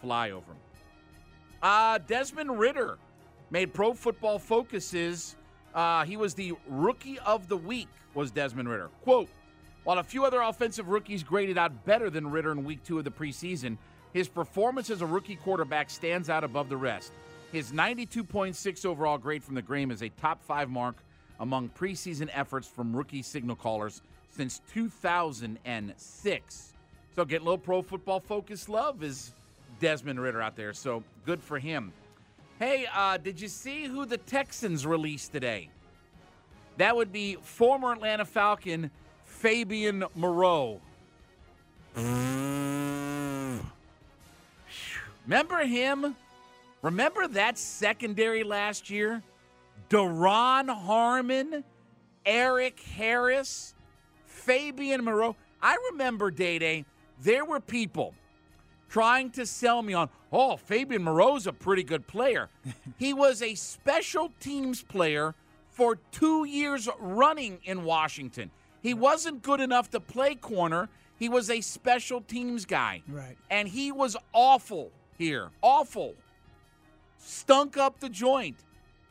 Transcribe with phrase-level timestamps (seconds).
[0.00, 0.58] fly over him.
[1.62, 2.98] Uh, Desmond Ridder
[3.50, 5.36] made Pro Football Focuses.
[5.74, 7.88] Uh, he was the rookie of the week.
[8.14, 9.28] Was Desmond Ridder quote?
[9.84, 13.04] While a few other offensive rookies graded out better than Ridder in week two of
[13.04, 13.78] the preseason,
[14.12, 17.12] his performance as a rookie quarterback stands out above the rest.
[17.52, 20.96] His 92.6 overall grade from the Graham is a top five mark
[21.40, 26.72] among preseason efforts from rookie signal callers since 2006.
[27.14, 29.32] So getting a little pro football focus love is
[29.80, 30.72] Desmond Ridder out there.
[30.72, 31.92] So good for him.
[32.58, 35.70] Hey, uh, did you see who the Texans released today?
[36.76, 38.90] That would be former Atlanta Falcon
[39.24, 40.80] Fabian Moreau.
[45.26, 46.16] Remember him?
[46.82, 49.22] Remember that secondary last year?
[49.90, 51.64] Duron Harmon,
[52.24, 53.74] Erik Harris,
[54.26, 55.36] Fabian Moreau.
[55.60, 56.84] I remember Day Day,
[57.20, 58.14] there were people
[58.88, 62.48] trying to sell me on, oh, Fabian Moreau's a pretty good player.
[62.98, 65.34] he was a special teams player
[65.70, 68.50] for two years running in Washington.
[68.82, 70.88] He wasn't good enough to play corner.
[71.18, 73.02] He was a special teams guy.
[73.08, 73.36] Right.
[73.50, 75.50] And he was awful here.
[75.62, 76.14] Awful.
[77.18, 78.56] Stunk up the joint.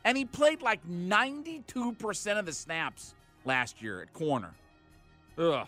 [0.06, 3.14] And he played like 92% of the snaps
[3.44, 4.54] last year at corner.
[5.38, 5.68] Ugh.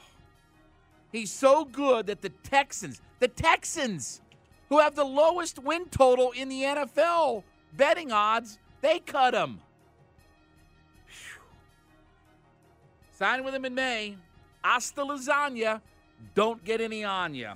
[1.12, 4.22] He's so good that the Texans, the Texans,
[4.70, 7.44] who have the lowest win total in the NFL
[7.76, 9.60] betting odds, they cut him.
[13.12, 14.16] Sign with him in May.
[14.64, 15.82] Hasta lasagna.
[16.36, 17.56] Don't get any on ya.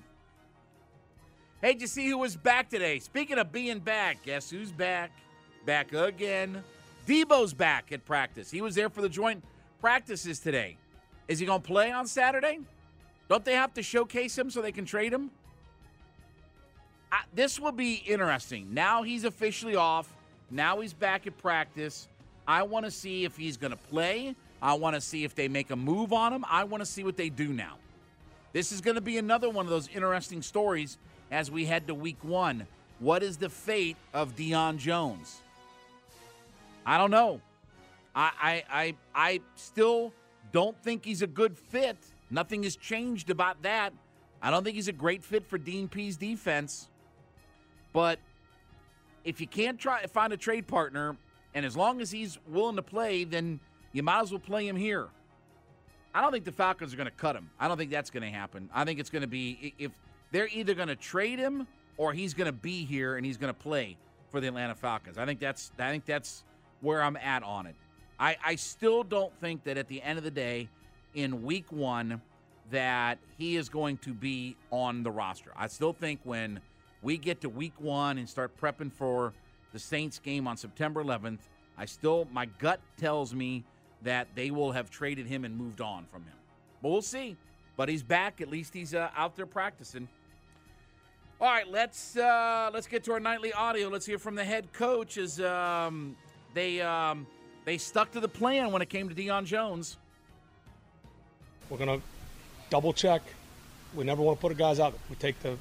[1.61, 2.99] Hey, did you see who was back today?
[2.99, 5.11] Speaking of being back, guess who's back?
[5.65, 6.61] Back again.
[7.07, 8.51] Debo's back at practice.
[8.51, 9.43] He was there for the joint
[9.79, 10.77] practices today.
[11.27, 12.59] Is he going to play on Saturday?
[13.29, 15.31] Don't they have to showcase him so they can trade him?
[17.11, 18.73] I, this will be interesting.
[18.73, 20.13] Now he's officially off.
[20.49, 22.07] Now he's back at practice.
[22.47, 24.35] I want to see if he's going to play.
[24.61, 26.45] I want to see if they make a move on him.
[26.49, 27.77] I want to see what they do now.
[28.52, 30.98] This is going to be another one of those interesting stories
[31.31, 32.67] as we head to week one.
[32.99, 35.42] What is the fate of Deion Jones?
[36.86, 37.42] I don't know.
[38.15, 40.14] I I I, I still
[40.52, 41.98] don't think he's a good fit.
[42.33, 43.94] Nothing has changed about that.
[44.42, 46.89] I don't think he's a great fit for Dean Pees defense.
[47.94, 48.17] But
[49.23, 51.16] if you can't try find a trade partner,
[51.54, 53.60] and as long as he's willing to play, then
[53.92, 55.10] you might as well play him here.
[56.16, 57.52] I don't think the Falcons are going to cut him.
[57.60, 58.67] I don't think that's going to happen.
[58.73, 59.92] I think it's going to be if
[60.32, 61.67] they're either going to trade him
[61.98, 63.95] or he's going to be here and he's going to play
[64.30, 65.20] for the Atlanta Falcons.
[65.20, 66.43] I think that's I think that's
[66.82, 67.76] where I'm at on it.
[68.20, 70.70] I, I still don't think that at the end of the day,
[71.13, 72.21] in week one,
[72.71, 75.51] that he is going to be on the roster.
[75.55, 76.59] I still think when
[77.01, 79.33] we get to week one and start prepping for
[79.73, 81.39] the Saints game on September 11th,
[81.77, 83.63] I still, my gut tells me
[84.03, 86.33] that they will have traded him and moved on from him.
[86.81, 87.35] But we'll see.
[87.75, 88.41] But he's back.
[88.41, 90.07] At least he's uh, out there practicing.
[91.41, 93.89] All right, let's uh, let's get to our nightly audio.
[93.89, 96.15] Let's hear from the head coach as um,
[96.53, 97.25] they um,
[97.65, 99.97] they stuck to the plan when it came to Deion Jones.
[101.73, 102.02] We're gonna
[102.70, 103.23] double check.
[103.95, 104.94] We never want to put a guys out.
[105.10, 105.58] We take the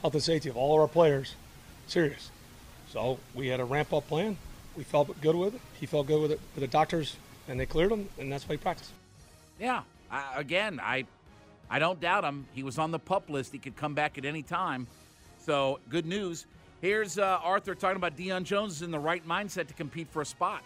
[0.00, 1.36] health and safety of all of our players
[1.86, 2.32] serious.
[2.88, 4.36] So we had a ramp up plan.
[4.76, 5.60] We felt good with it.
[5.78, 7.14] He felt good with it with the doctors,
[7.46, 8.90] and they cleared him, and that's why he practiced.
[9.60, 9.82] Yeah.
[10.10, 11.04] I, again, I
[11.70, 12.44] I don't doubt him.
[12.54, 13.52] He was on the pup list.
[13.52, 14.88] He could come back at any time.
[15.46, 16.44] So good news.
[16.80, 20.22] Here's uh, Arthur talking about Deion Jones is in the right mindset to compete for
[20.22, 20.64] a spot.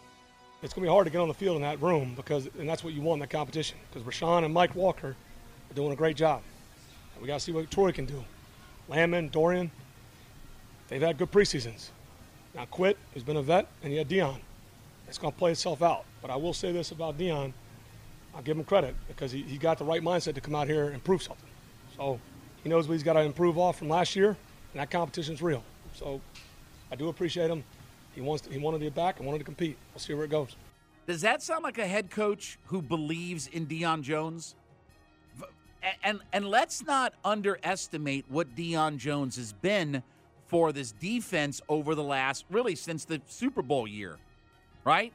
[0.67, 2.69] It's going to be hard to get on the field in that room because, and
[2.69, 3.79] that's what you want in that competition.
[3.89, 5.15] Because Rashaan and Mike Walker
[5.71, 6.43] are doing a great job.
[7.21, 8.25] We got to see what Troy can do.
[8.89, 9.71] Landman, Dorian,
[10.89, 11.91] they've had good preseasons.
[12.53, 14.41] Now Quit, who's been a vet, and you had Deion.
[15.07, 16.05] It's going to play itself out.
[16.21, 17.53] But I will say this about Deion.
[18.35, 20.89] I'll give him credit because he, he got the right mindset to come out here
[20.89, 21.49] and prove something.
[21.97, 22.19] So
[22.65, 25.63] he knows what he's got to improve off from last year, and that competition's real.
[25.95, 26.21] So
[26.91, 27.63] I do appreciate him.
[28.17, 29.77] He wants to, he wanted to get back and wanted to compete.
[29.95, 30.57] We'll see where it goes.
[31.07, 34.57] Does that sound like a head coach who believes in Deion Jones?
[36.03, 40.03] And and let's not underestimate what Deion Jones has been
[40.47, 44.17] for this defense over the last really since the Super Bowl year.
[44.83, 45.13] Right?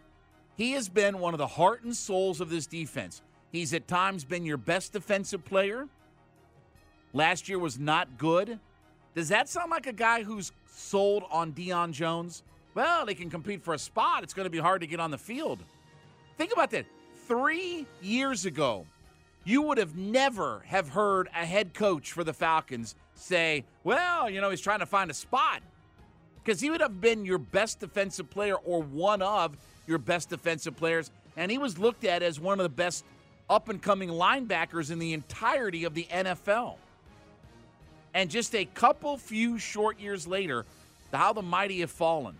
[0.55, 3.21] He has been one of the heart and souls of this defense.
[3.51, 5.87] He's at times been your best defensive player.
[7.13, 8.59] Last year was not good.
[9.15, 12.43] Does that sound like a guy who's sold on Deion Jones?
[12.73, 14.23] Well, they can compete for a spot.
[14.23, 15.63] It's going to be hard to get on the field.
[16.37, 16.85] Think about that.
[17.27, 18.85] Three years ago,
[19.43, 24.41] you would have never have heard a head coach for the Falcons say, well, you
[24.41, 25.61] know, he's trying to find a spot.
[26.43, 30.75] Because he would have been your best defensive player or one of your best defensive
[30.75, 31.11] players.
[31.37, 33.05] And he was looked at as one of the best
[33.49, 36.75] up and coming linebackers in the entirety of the NFL.
[38.13, 40.65] And just a couple few short years later,
[41.13, 42.35] how the mighty have fallen.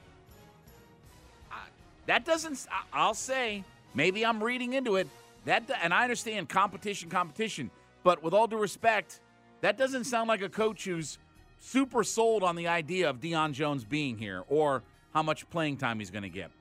[2.07, 3.63] That doesn't, I'll say,
[3.93, 5.07] maybe I'm reading into it.
[5.45, 7.71] That and I understand competition, competition,
[8.03, 9.19] but with all due respect,
[9.61, 11.17] that doesn't sound like a coach who's
[11.59, 14.83] super sold on the idea of Deion Jones being here or
[15.13, 16.51] how much playing time he's going to get.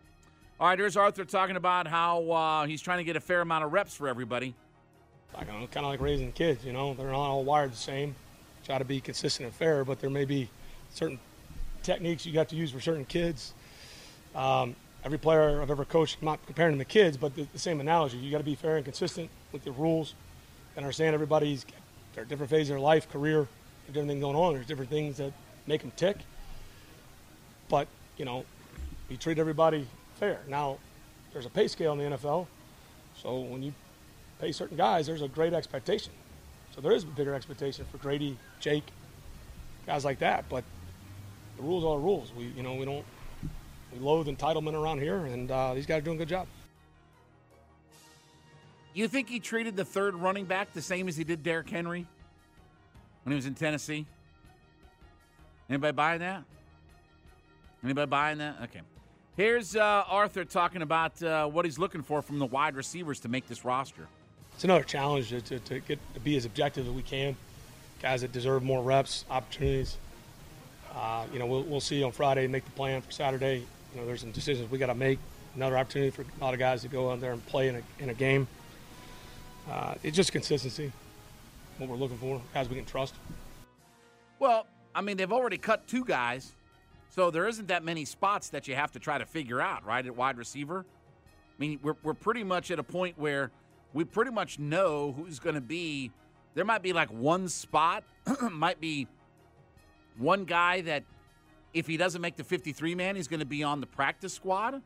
[0.58, 3.64] All right, here's Arthur talking about how uh, he's trying to get a fair amount
[3.64, 4.54] of reps for everybody.
[5.34, 8.14] I kind of like raising kids, you know, they're not all wired the same.
[8.64, 10.50] Try to be consistent and fair, but there may be
[10.92, 11.18] certain
[11.82, 13.54] techniques you got to use for certain kids.
[14.34, 14.74] Um,
[15.04, 17.80] every player I've ever coached, I'm not comparing them to kids, but the, the same
[17.80, 18.18] analogy.
[18.18, 20.14] You got to be fair and consistent with the rules
[20.76, 21.64] and understand everybody's
[22.14, 23.46] they're different phases of their life, career,
[23.86, 24.54] different things going on.
[24.54, 25.32] There's different things that
[25.66, 26.16] make them tick.
[27.68, 27.86] But,
[28.16, 28.44] you know,
[29.08, 29.86] you treat everybody
[30.18, 30.40] fair.
[30.48, 30.78] Now,
[31.32, 32.46] there's a pay scale in the NFL.
[33.16, 33.72] So when you
[34.40, 36.12] pay certain guys, there's a great expectation.
[36.74, 38.84] So there is a bigger expectation for Grady, Jake,
[39.86, 40.48] guys like that.
[40.48, 40.64] But
[41.56, 42.32] the rules are the rules.
[42.36, 43.04] We, you know, we don't
[43.92, 46.46] we loathe entitlement around here, and uh, these guys are doing a good job.
[48.92, 52.06] You think he treated the third running back the same as he did Derrick Henry
[53.24, 54.06] when he was in Tennessee?
[55.68, 56.42] Anybody buying that?
[57.84, 58.56] Anybody buying that?
[58.64, 58.80] Okay.
[59.36, 63.28] Here's uh, Arthur talking about uh, what he's looking for from the wide receivers to
[63.28, 64.06] make this roster.
[64.54, 67.36] It's another challenge to, to, to get to be as objective as we can.
[68.02, 69.96] Guys that deserve more reps, opportunities.
[70.94, 73.64] Uh, you know, we'll, we'll see on Friday, and make the plan for Saturday.
[73.94, 75.18] You know, there's some decisions we got to make.
[75.56, 77.82] Another opportunity for a lot of guys to go out there and play in a,
[78.02, 78.46] in a game.
[79.70, 80.92] Uh, it's just consistency,
[81.78, 83.14] what we're looking for, guys we can trust.
[84.38, 86.52] Well, I mean, they've already cut two guys,
[87.10, 90.04] so there isn't that many spots that you have to try to figure out, right,
[90.04, 90.84] at wide receiver.
[90.86, 93.50] I mean, we're, we're pretty much at a point where
[93.92, 96.10] we pretty much know who's going to be.
[96.54, 98.04] There might be like one spot,
[98.50, 99.08] might be
[100.16, 101.04] one guy that
[101.72, 104.82] if he doesn't make the 53 man, he's going to be on the practice squad.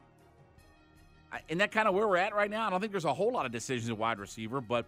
[1.49, 2.67] Isn't that kind of where we're at right now?
[2.67, 4.87] I don't think there's a whole lot of decisions at wide receiver, but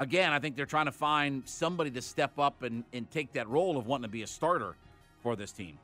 [0.00, 3.48] again, I think they're trying to find somebody to step up and, and take that
[3.48, 4.74] role of wanting to be a starter
[5.22, 5.78] for this team.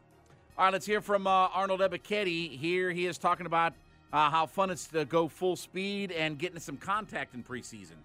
[0.57, 2.59] All right, let's hear from uh, Arnold Ebiketie.
[2.59, 3.75] Here he is talking about
[4.13, 7.97] uh, how fun it's to go full speed and getting some contact in preseason.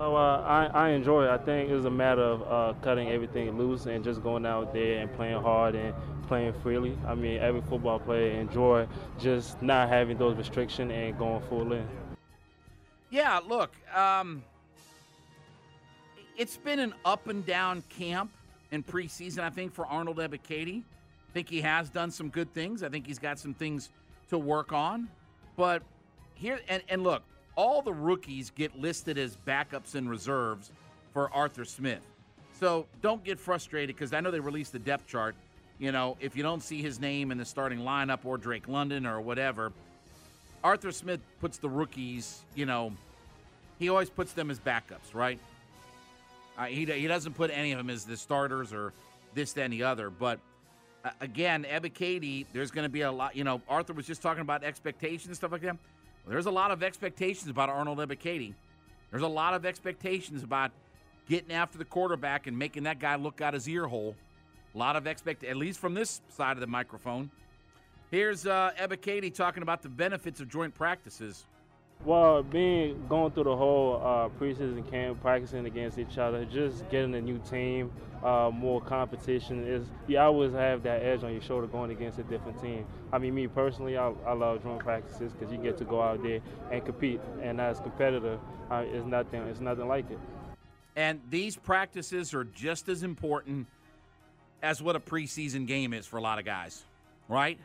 [0.00, 1.30] Oh, uh, I, I enjoy it.
[1.30, 4.72] I think it was a matter of uh, cutting everything loose and just going out
[4.72, 5.94] there and playing hard and
[6.26, 6.98] playing freely.
[7.06, 8.88] I mean, every football player enjoy
[9.20, 11.86] just not having those restrictions and going full in.
[13.10, 14.42] Yeah, look, um,
[16.36, 18.32] it's been an up and down camp
[18.72, 20.80] in preseason, I think, for Arnold Ebiketie.
[20.80, 22.82] I think he has done some good things.
[22.82, 23.90] I think he's got some things
[24.30, 25.08] to work on.
[25.56, 25.84] But
[26.34, 27.22] here, and, and look,
[27.56, 30.70] all the rookies get listed as backups and reserves
[31.12, 32.02] for Arthur Smith.
[32.58, 35.34] So don't get frustrated because I know they released the depth chart.
[35.78, 39.06] You know, if you don't see his name in the starting lineup or Drake London
[39.06, 39.72] or whatever,
[40.62, 42.92] Arthur Smith puts the rookies, you know,
[43.78, 45.38] he always puts them as backups, right?
[46.56, 48.92] Uh, he, he doesn't put any of them as the starters or
[49.34, 50.10] this, that, and the other.
[50.10, 50.38] But
[51.04, 53.34] uh, again, Ebiketie, there's going to be a lot.
[53.34, 55.76] You know, Arthur was just talking about expectations and stuff like that.
[56.26, 58.54] There's a lot of expectations about Arnold Ebiketie.
[59.10, 60.70] There's a lot of expectations about
[61.28, 64.16] getting after the quarterback and making that guy look out his ear hole.
[64.74, 67.30] A lot of expect, at least from this side of the microphone.
[68.10, 71.46] Here's uh, Ebiketie talking about the benefits of joint practices.
[72.04, 77.14] Well, being going through the whole uh, preseason camp, practicing against each other, just getting
[77.14, 77.90] a new team,
[78.22, 82.22] uh, more competition is you always have that edge on your shoulder going against a
[82.24, 82.86] different team.
[83.12, 86.22] I mean, me personally, I, I love drum practices because you get to go out
[86.22, 88.38] there and compete, and as competitor,
[88.70, 90.18] uh, it's nothing, it's nothing like it.
[90.96, 93.66] And these practices are just as important
[94.62, 96.82] as what a preseason game is for a lot of guys,
[97.28, 97.58] right?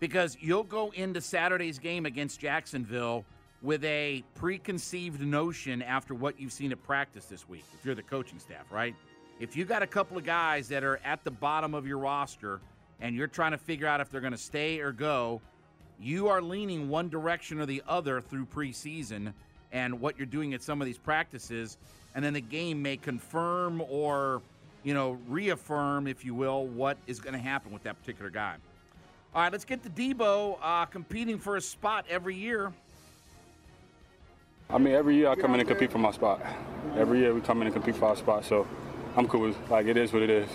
[0.00, 3.24] Because you'll go into Saturday's game against Jacksonville
[3.62, 8.02] with a preconceived notion after what you've seen at practice this week, if you're the
[8.02, 8.94] coaching staff, right?
[9.40, 12.60] If you got a couple of guys that are at the bottom of your roster
[13.00, 15.40] and you're trying to figure out if they're going to stay or go,
[15.98, 19.32] you are leaning one direction or the other through preseason
[19.72, 21.78] and what you're doing at some of these practices.
[22.14, 24.42] And then the game may confirm or,
[24.84, 28.56] you know, reaffirm, if you will, what is going to happen with that particular guy.
[29.36, 32.72] All right, let's get to Debo uh, competing for a spot every year.
[34.70, 36.40] I mean, every year I come in and compete for my spot.
[36.96, 38.66] Every year we come in and compete for our spot, so
[39.14, 40.48] I'm cool with like it is what it is.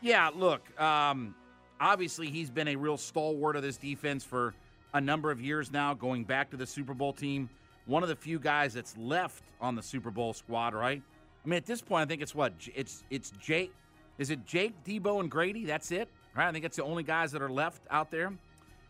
[0.00, 1.34] Yeah, look, um,
[1.78, 4.54] obviously he's been a real stalwart of this defense for
[4.94, 7.50] a number of years now, going back to the Super Bowl team.
[7.84, 11.02] One of the few guys that's left on the Super Bowl squad, right?
[11.44, 13.74] I mean, at this point, I think it's what it's it's Jake.
[14.16, 15.66] Is it Jake, Debo and Grady?
[15.66, 16.48] That's it, right?
[16.48, 18.32] I think it's the only guys that are left out there.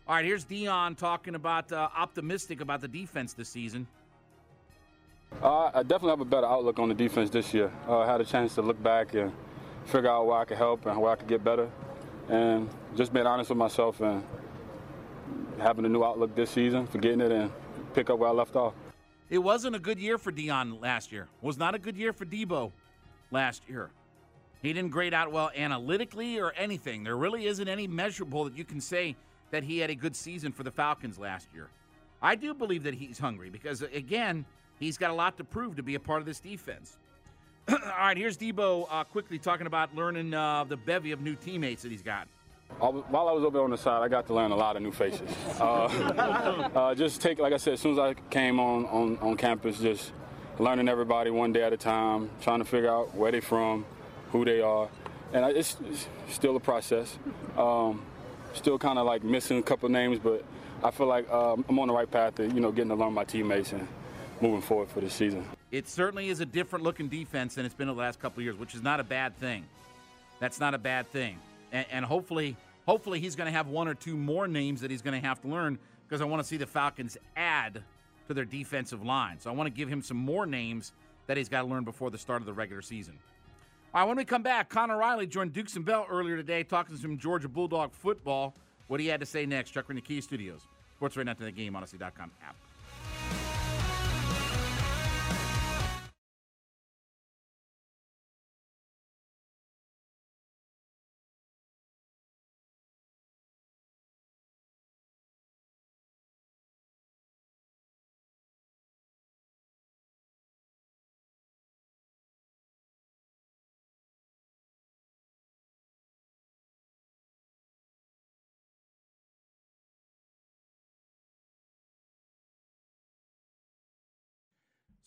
[0.07, 3.87] All right, here's Deion talking about uh, optimistic about the defense this season.
[5.41, 7.71] Uh, I definitely have a better outlook on the defense this year.
[7.87, 9.31] Uh, I had a chance to look back and
[9.85, 11.69] figure out where I could help and where I could get better,
[12.29, 14.23] and just being honest with myself and
[15.59, 17.51] having a new outlook this season, forgetting it and
[17.93, 18.73] pick up where I left off.
[19.29, 21.23] It wasn't a good year for Deion last year.
[21.41, 22.71] It was not a good year for Debo
[23.31, 23.89] last year.
[24.65, 27.03] He didn't grade out well analytically or anything.
[27.03, 29.15] There really isn't any measurable that you can say
[29.51, 31.69] that he had a good season for the Falcons last year.
[32.21, 34.43] I do believe that he's hungry because, again,
[34.79, 36.97] he's got a lot to prove to be a part of this defense.
[37.69, 41.83] All right, here's Debo uh, quickly talking about learning uh, the bevy of new teammates
[41.83, 42.27] that he's got.
[42.79, 44.91] While I was over on the side, I got to learn a lot of new
[44.91, 45.29] faces.
[45.59, 45.85] Uh,
[46.75, 49.79] uh, just take, like I said, as soon as I came on, on, on campus,
[49.79, 50.11] just
[50.57, 53.85] learning everybody one day at a time, trying to figure out where they're from,
[54.31, 54.89] who they are.
[55.33, 57.17] And it's, it's still a process.
[57.57, 58.03] Um,
[58.53, 60.43] still kind of like missing a couple names, but
[60.83, 63.13] I feel like um, I'm on the right path to, you know, getting to learn
[63.13, 63.87] my teammates and
[64.41, 65.45] moving forward for this season.
[65.71, 68.55] It certainly is a different looking defense than it's been in the last couple years,
[68.55, 69.65] which is not a bad thing.
[70.39, 71.39] That's not a bad thing
[71.75, 72.55] and, and hopefully,
[72.85, 75.41] hopefully he's going to have one or two more names that he's going to have
[75.41, 75.77] to learn
[76.07, 77.83] because I want to see the Falcons add
[78.27, 79.39] to their defensive line.
[79.39, 80.93] So I want to give him some more names
[81.27, 83.19] that he's got to learn before the start of the regular season.
[83.95, 86.97] All right, when we come back, Connor Riley joined Dukes and Bell earlier today talking
[86.97, 88.53] some Georgia Bulldog football.
[88.87, 90.67] What he had to say next, Chuck in the Key Studios.
[90.97, 92.57] Sports right now to the game, Audacy.com app.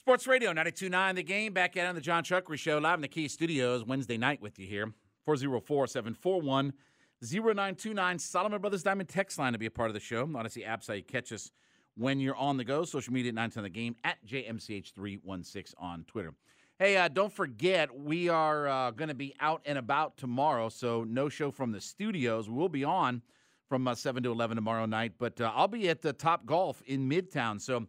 [0.08, 3.08] Sports Radio 929 The Game, back at on the John Chuckery Show, live in the
[3.08, 4.90] Key Studios, Wednesday night with you here.
[5.26, 6.72] 404 741
[7.20, 8.18] 0929.
[8.18, 10.26] Solomon Brothers Diamond text line to be a part of the show.
[10.26, 11.50] Apps how you catch us
[11.94, 12.86] when you're on the go.
[12.86, 16.32] Social media at 910 The Game at JMCH316 on Twitter.
[16.78, 21.04] Hey, uh, don't forget, we are uh, going to be out and about tomorrow, so
[21.04, 22.48] no show from the studios.
[22.48, 23.20] We'll be on
[23.68, 26.80] from uh, 7 to 11 tomorrow night, but uh, I'll be at the Top Golf
[26.86, 27.86] in Midtown, so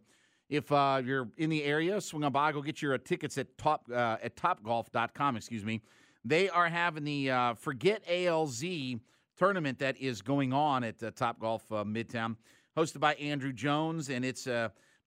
[0.50, 2.50] if uh, you're in the area, swing on by.
[2.52, 5.36] Go get your uh, tickets at top uh, at topgolf.com.
[5.36, 5.80] Excuse me.
[6.24, 9.00] They are having the uh, Forget ALZ
[9.38, 12.36] tournament that is going on at uh, Top Golf uh, Midtown,
[12.76, 14.46] hosted by Andrew Jones, and it's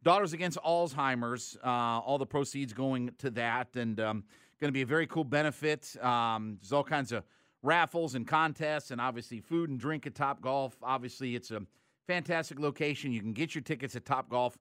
[0.01, 1.55] Daughters Against Alzheimer's.
[1.63, 4.23] all the proceeds going to that, and um,
[4.59, 5.95] going to be a very cool benefit.
[6.01, 7.23] Um, there's all kinds of
[7.62, 10.77] raffles and contests, and obviously food and drink at Top Golf.
[10.81, 11.62] Obviously, it's a
[12.07, 13.12] fantastic location.
[13.12, 14.57] You can get your tickets at Top Golf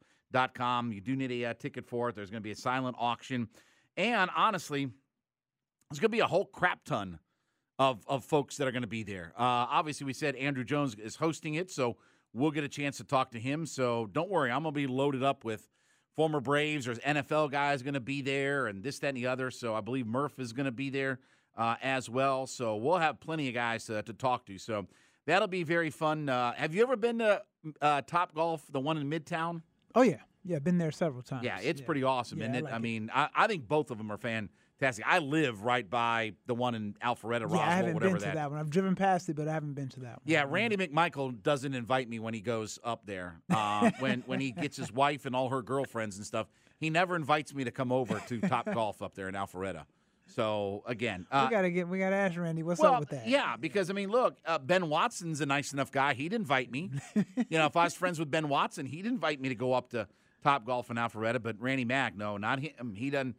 [0.54, 0.92] com.
[0.92, 2.14] You do need a uh, ticket for it.
[2.14, 3.48] There's going to be a silent auction.
[3.96, 4.88] And honestly,
[5.90, 7.18] there's going to be a whole crap ton
[7.78, 9.32] of, of folks that are going to be there.
[9.36, 11.96] Uh, obviously, we said Andrew Jones is hosting it, so
[12.32, 13.66] we'll get a chance to talk to him.
[13.66, 15.68] So don't worry, I'm going to be loaded up with
[16.16, 16.86] former Braves.
[16.86, 19.50] There's NFL guys going to be there, and this, that, and the other.
[19.50, 21.20] So I believe Murph is going to be there
[21.56, 22.46] uh, as well.
[22.46, 24.58] So we'll have plenty of guys to, to talk to.
[24.58, 24.86] So
[25.26, 26.28] that'll be very fun.
[26.28, 27.42] Uh, have you ever been to
[27.80, 29.62] uh, Top Golf, the one in Midtown?
[29.94, 31.44] Oh yeah, yeah, been there several times.
[31.44, 31.86] Yeah, it's yeah.
[31.86, 34.10] pretty awesome, yeah, and I, it, like I mean, I, I, think both of them
[34.10, 35.04] are fantastic.
[35.06, 38.24] I live right by the one in Alpharetta, Roswell, yeah, I haven't whatever been to
[38.26, 38.34] that.
[38.34, 38.58] that one.
[38.58, 40.22] I've driven past it, but I haven't been to that one.
[40.24, 43.40] Yeah, Randy McMichael doesn't invite me when he goes up there.
[43.50, 47.14] Uh, when when he gets his wife and all her girlfriends and stuff, he never
[47.14, 49.84] invites me to come over to Top Golf up there in Alpharetta.
[50.26, 53.28] So again, uh, we gotta get we gotta ask Randy what's well, up with that.
[53.28, 56.14] Yeah, because I mean, look, uh, Ben Watson's a nice enough guy.
[56.14, 56.90] He'd invite me.
[57.14, 59.90] you know, if I was friends with Ben Watson, he'd invite me to go up
[59.90, 60.08] to
[60.42, 61.42] Top Golf in Alpharetta.
[61.42, 62.94] But Randy Mack, no, not him.
[62.96, 63.36] He doesn't.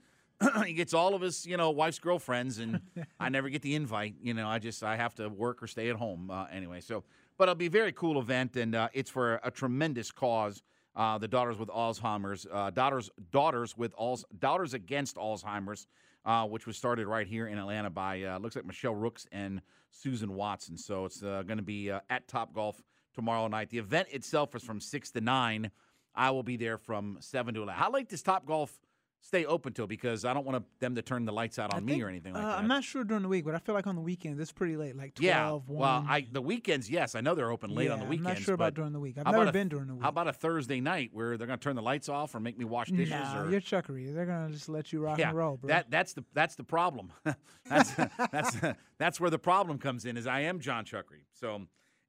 [0.65, 2.81] he gets all of his, you know, wife's girlfriends, and
[3.19, 4.15] I never get the invite.
[4.21, 6.81] You know, I just I have to work or stay at home uh, anyway.
[6.81, 7.03] So,
[7.37, 10.61] but it'll be a very cool event, and uh, it's for a tremendous cause.
[10.95, 15.87] Uh, the Daughters with Alzheimer's, uh, daughters, daughters with Alz, daughters against Alzheimer's,
[16.25, 19.61] uh, which was started right here in Atlanta by uh, looks like Michelle Rooks and
[19.91, 20.77] Susan Watson.
[20.77, 22.81] So it's uh, going to be uh, at Top Golf
[23.13, 23.69] tomorrow night.
[23.69, 25.71] The event itself is from six to nine.
[26.15, 27.79] I will be there from seven to eleven.
[27.79, 28.79] How late does Top Golf
[29.23, 32.01] stay open till because I don't want them to turn the lights out on me
[32.03, 32.59] or anything like uh, that.
[32.59, 34.75] I'm not sure during the week, but I feel like on the weekends it's pretty
[34.75, 35.51] late, like 12, yeah.
[35.51, 35.63] 1.
[35.67, 38.27] Well, I the weekends, yes, I know they're open late yeah, on the weekends.
[38.27, 39.17] I'm not sure about during the week.
[39.17, 40.03] I've never a- been during the week.
[40.03, 42.57] How about a Thursday night where they're going to turn the lights off or make
[42.57, 43.11] me wash dishes?
[43.11, 44.13] Nah, or you're chuckery.
[44.13, 45.69] They're gonna just let you rock yeah, and roll, bro.
[45.69, 47.11] that that's the that's the problem.
[47.69, 47.91] that's
[48.31, 48.57] that's
[48.97, 50.17] that's where the problem comes in.
[50.17, 51.25] Is I am John Chuckery.
[51.31, 51.61] So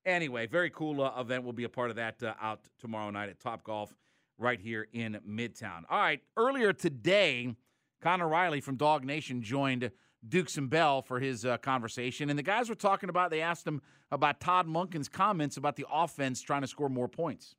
[0.05, 1.45] anyway, very cool uh, event.
[1.45, 3.95] We'll be a part of that uh, out tomorrow night at Top Golf
[4.39, 5.83] right here in Midtown.
[5.89, 7.55] All right, earlier today,
[8.01, 9.91] Connor Riley from Dog Nation joined
[10.27, 13.31] Dukes and Bell for his uh, conversation, and the guys were talking about.
[13.31, 17.57] They asked him about Todd Monken's comments about the offense trying to score more points.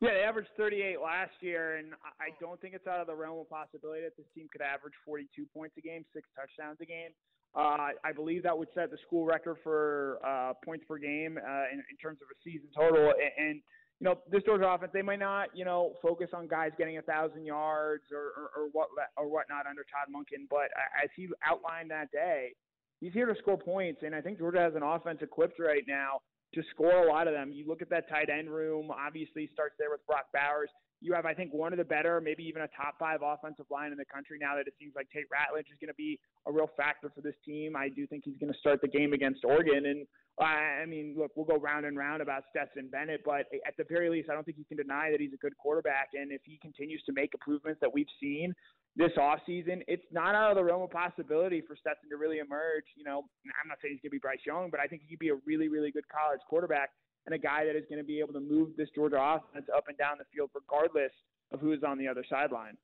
[0.00, 3.40] Yeah, they averaged 38 last year, and I don't think it's out of the realm
[3.40, 7.10] of possibility that this team could average 42 points a game, six touchdowns a game.
[7.56, 11.64] Uh, I believe that would set the school record for uh, points per game uh,
[11.72, 13.10] in, in terms of a season total.
[13.10, 13.60] And, and
[14.00, 17.02] you know, this Georgia offense, they might not, you know, focus on guys getting a
[17.02, 20.70] thousand yards or, or, or what or whatnot under Todd Monken, but
[21.02, 22.54] as he outlined that day,
[23.00, 26.20] he's here to score points, and I think Georgia has an offense equipped right now
[26.54, 27.52] to score a lot of them.
[27.52, 30.70] You look at that tight end room, obviously starts there with Brock Bowers.
[31.00, 33.92] You have, I think, one of the better, maybe even a top five offensive line
[33.92, 36.52] in the country now that it seems like Tate Ratledge is going to be a
[36.52, 37.76] real factor for this team.
[37.76, 39.86] I do think he's going to start the game against Oregon.
[39.86, 40.06] And
[40.40, 44.10] I mean, look, we'll go round and round about Stetson Bennett, but at the very
[44.10, 46.10] least, I don't think you can deny that he's a good quarterback.
[46.14, 48.54] And if he continues to make improvements that we've seen
[48.96, 52.84] this offseason, it's not out of the realm of possibility for Stetson to really emerge.
[52.96, 55.14] You know, I'm not saying he's going to be Bryce Young, but I think he
[55.14, 56.90] could be a really, really good college quarterback
[57.28, 59.84] and a guy that is going to be able to move this Georgia offense up
[59.88, 61.12] and down the field regardless
[61.52, 62.74] of who is on the other sideline.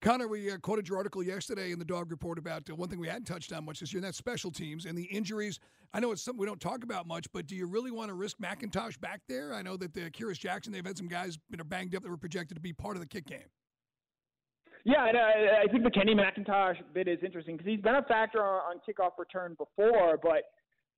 [0.00, 2.98] Connor, we uh, quoted your article yesterday in the Dog Report about uh, one thing
[2.98, 5.60] we hadn't touched on much this year, and that's special teams and the injuries.
[5.92, 8.14] I know it's something we don't talk about much, but do you really want to
[8.14, 9.52] risk McIntosh back there?
[9.52, 12.08] I know that the Kearis Jackson, they've had some guys that are banged up that
[12.08, 13.50] were projected to be part of the kick game.
[14.84, 18.02] Yeah, and I, I think the Kenny McIntosh bit is interesting because he's been a
[18.02, 20.44] factor on, on kickoff return before, but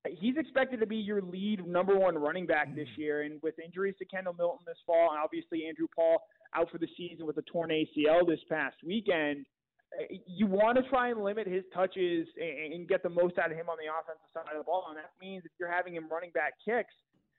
[0.08, 3.00] he's expected to be your lead number one running back this mm-hmm.
[3.00, 3.22] year.
[3.22, 6.18] And with injuries to Kendall Milton this fall, and obviously Andrew Paul
[6.54, 9.46] out for the season with a torn ACL this past weekend,
[9.98, 13.50] eh, you want to try and limit his touches and, and get the most out
[13.50, 14.86] of him on the offensive side of the ball.
[14.88, 16.94] And that means if you're having him running back kicks,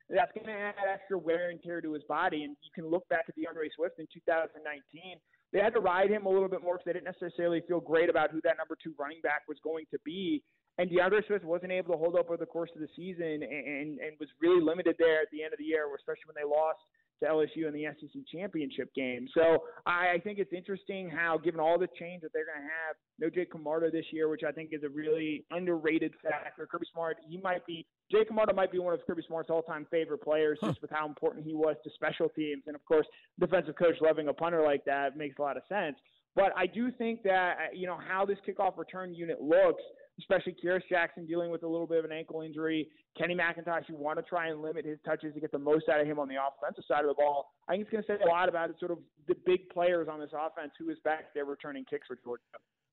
[0.10, 2.44] that's going to add extra wear and tear to his body.
[2.44, 5.18] And you can look back at DeAndre Swift in 2019.
[5.54, 8.10] They had to ride him a little bit more because they didn't necessarily feel great
[8.10, 10.44] about who that number two running back was going to be.
[10.78, 14.00] And DeAndre Swift wasn't able to hold up over the course of the season and,
[14.00, 16.80] and was really limited there at the end of the year, especially when they lost
[17.24, 19.28] to LSU in the SEC championship game.
[19.34, 22.96] So I think it's interesting how, given all the change that they're going to have,
[23.20, 26.68] no Jake Camarda this year, which I think is a really underrated factor.
[26.68, 30.22] Kirby Smart, he might be Jake Camarda might be one of Kirby Smart's all-time favorite
[30.22, 32.64] players, just with how important he was to special teams.
[32.68, 33.08] And of course,
[33.40, 35.96] defensive coach loving a punter like that makes a lot of sense.
[36.36, 39.82] But I do think that you know how this kickoff return unit looks
[40.20, 42.88] especially Kearis Jackson dealing with a little bit of an ankle injury.
[43.18, 46.00] Kenny McIntosh, you want to try and limit his touches to get the most out
[46.00, 47.52] of him on the offensive side of the ball.
[47.68, 50.20] I think it's going to say a lot about sort of the big players on
[50.20, 52.42] this offense who is back there returning kicks for Georgia.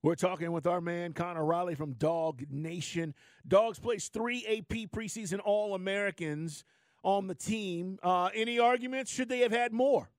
[0.02, 3.14] We're talking with our man Connor Riley from Dog Nation.
[3.46, 6.64] Dogs placed three AP preseason All Americans
[7.04, 7.98] on the team.
[8.02, 9.12] Uh, any arguments?
[9.12, 10.10] Should they have had more?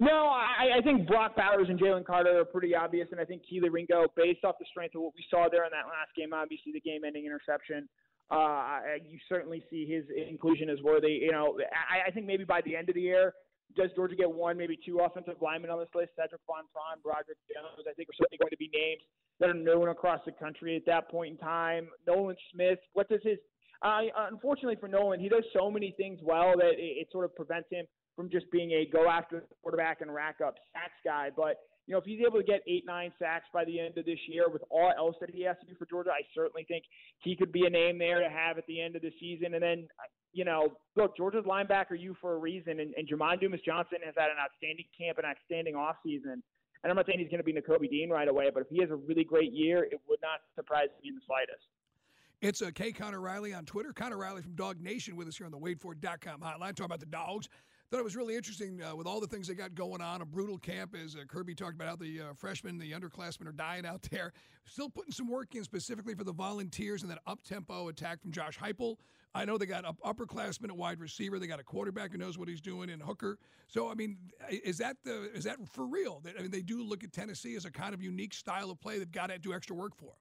[0.00, 3.42] No, I, I think Brock Bowers and Jalen Carter are pretty obvious, and I think
[3.42, 6.32] Kelee Ringo, based off the strength of what we saw there in that last game,
[6.32, 7.88] obviously the game-ending interception,
[8.30, 11.20] uh, you certainly see his inclusion as worthy.
[11.22, 11.58] You know,
[11.90, 13.34] I, I think maybe by the end of the year,
[13.76, 16.12] does Georgia get one, maybe two offensive linemen on this list?
[16.18, 16.64] Sedrick Van
[17.02, 19.02] Broderick Jones, I think are certainly going to be names
[19.40, 21.88] that are known across the country at that point in time.
[22.06, 23.38] Nolan Smith, what does his
[23.82, 27.34] uh, unfortunately for Nolan, he does so many things well that it, it sort of
[27.36, 27.84] prevents him
[28.16, 31.30] from just being a go after the quarterback and rack up sacks guy.
[31.34, 34.06] But you know, if he's able to get eight, nine sacks by the end of
[34.06, 36.84] this year with all else that he has to do for Georgia, I certainly think
[37.18, 39.52] he could be a name there to have at the end of the season.
[39.52, 39.86] And then,
[40.32, 44.30] you know, look, Georgia's linebacker you for a reason, and, and Dumas Johnson has had
[44.30, 46.40] an outstanding camp and outstanding offseason.
[46.82, 48.80] And I'm not saying he's going to be Nakobe Dean right away, but if he
[48.80, 51.64] has a really great year, it would not surprise me in the slightest.
[52.40, 53.92] It's a uh, K Connor Riley on Twitter.
[53.92, 57.06] Connor Riley from Dog Nation with us here on the WadeFord.com hotline, talking about the
[57.06, 57.48] dogs
[57.94, 60.20] thought it was really interesting uh, with all the things they got going on.
[60.20, 63.52] A brutal camp, as uh, Kirby talked about, how the uh, freshmen, the underclassmen are
[63.52, 64.32] dying out there.
[64.64, 68.32] Still putting some work in specifically for the volunteers and that up tempo attack from
[68.32, 68.96] Josh Heupel.
[69.32, 71.38] I know they got up, upperclassmen at wide receiver.
[71.38, 73.38] They got a quarterback who knows what he's doing in Hooker.
[73.68, 74.16] So I mean,
[74.50, 76.20] is that the is that for real?
[76.36, 78.98] I mean, they do look at Tennessee as a kind of unique style of play
[78.98, 80.14] they've got to do extra work for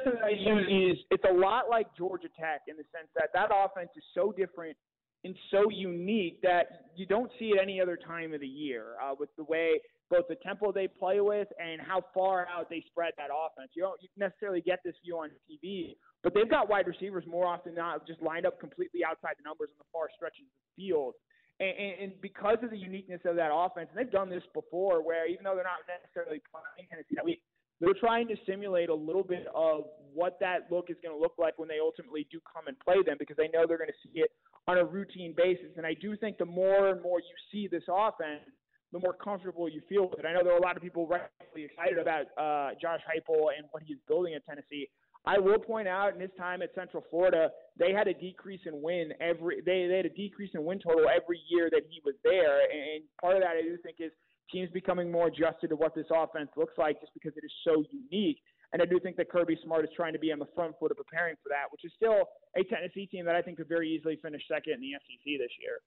[0.00, 3.90] I use is it's a lot like Georgia Tech in the sense that that offense
[3.96, 4.76] is so different
[5.24, 9.14] and so unique that you don't see it any other time of the year uh,
[9.18, 9.80] with the way
[10.10, 13.70] both the tempo they play with and how far out they spread that offense.
[13.74, 17.74] You don't necessarily get this view on TV, but they've got wide receivers more often
[17.74, 20.70] than not just lined up completely outside the numbers on the far stretches of the
[20.76, 21.14] field.
[21.58, 25.00] And, and, and because of the uniqueness of that offense, and they've done this before,
[25.00, 27.40] where even though they're not necessarily playing Tennessee that week,
[27.84, 31.34] they're trying to simulate a little bit of what that look is going to look
[31.38, 34.08] like when they ultimately do come and play them because they know they're going to
[34.08, 34.30] see it
[34.68, 35.76] on a routine basis.
[35.76, 38.46] And I do think the more and more you see this offense,
[38.92, 40.26] the more comfortable you feel with it.
[40.26, 43.66] I know there are a lot of people rightfully excited about uh, Josh Heupel and
[43.72, 44.88] what he's building at Tennessee.
[45.26, 48.82] I will point out in his time at Central Florida, they had a decrease in
[48.82, 52.14] win every they, they had a decrease in win total every year that he was
[52.22, 52.60] there.
[52.60, 54.12] And part of that I do think is
[54.50, 57.84] teams becoming more adjusted to what this offense looks like just because it is so
[57.90, 58.38] unique.
[58.72, 60.90] And I do think that Kirby Smart is trying to be on the front foot
[60.90, 63.88] of preparing for that, which is still a Tennessee team that I think could very
[63.88, 65.78] easily finish second in the SEC this year.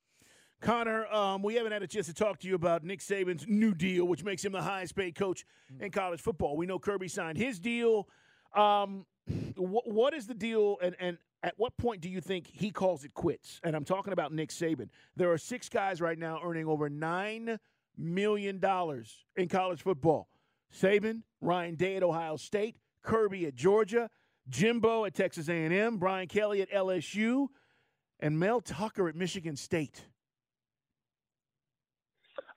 [0.62, 3.74] Connor, um, we haven't had a chance to talk to you about Nick Saban's new
[3.74, 5.46] deal, which makes him the highest paid coach
[5.80, 6.58] in college football.
[6.58, 8.08] We know Kirby signed his deal.
[8.56, 9.06] Um,
[9.56, 13.04] wh- what is the deal, and, and at what point do you think he calls
[13.04, 13.60] it quits?
[13.63, 14.89] And I'm talking about Nick Saban.
[15.15, 17.60] There are six guys right now earning over $9
[17.97, 20.29] million dollars in college football
[20.73, 24.10] Saban, Ryan Day at Ohio State, Kirby at Georgia,
[24.49, 27.47] Jimbo at Texas A&M, Brian Kelly at LSU,
[28.19, 30.07] and Mel Tucker at Michigan State.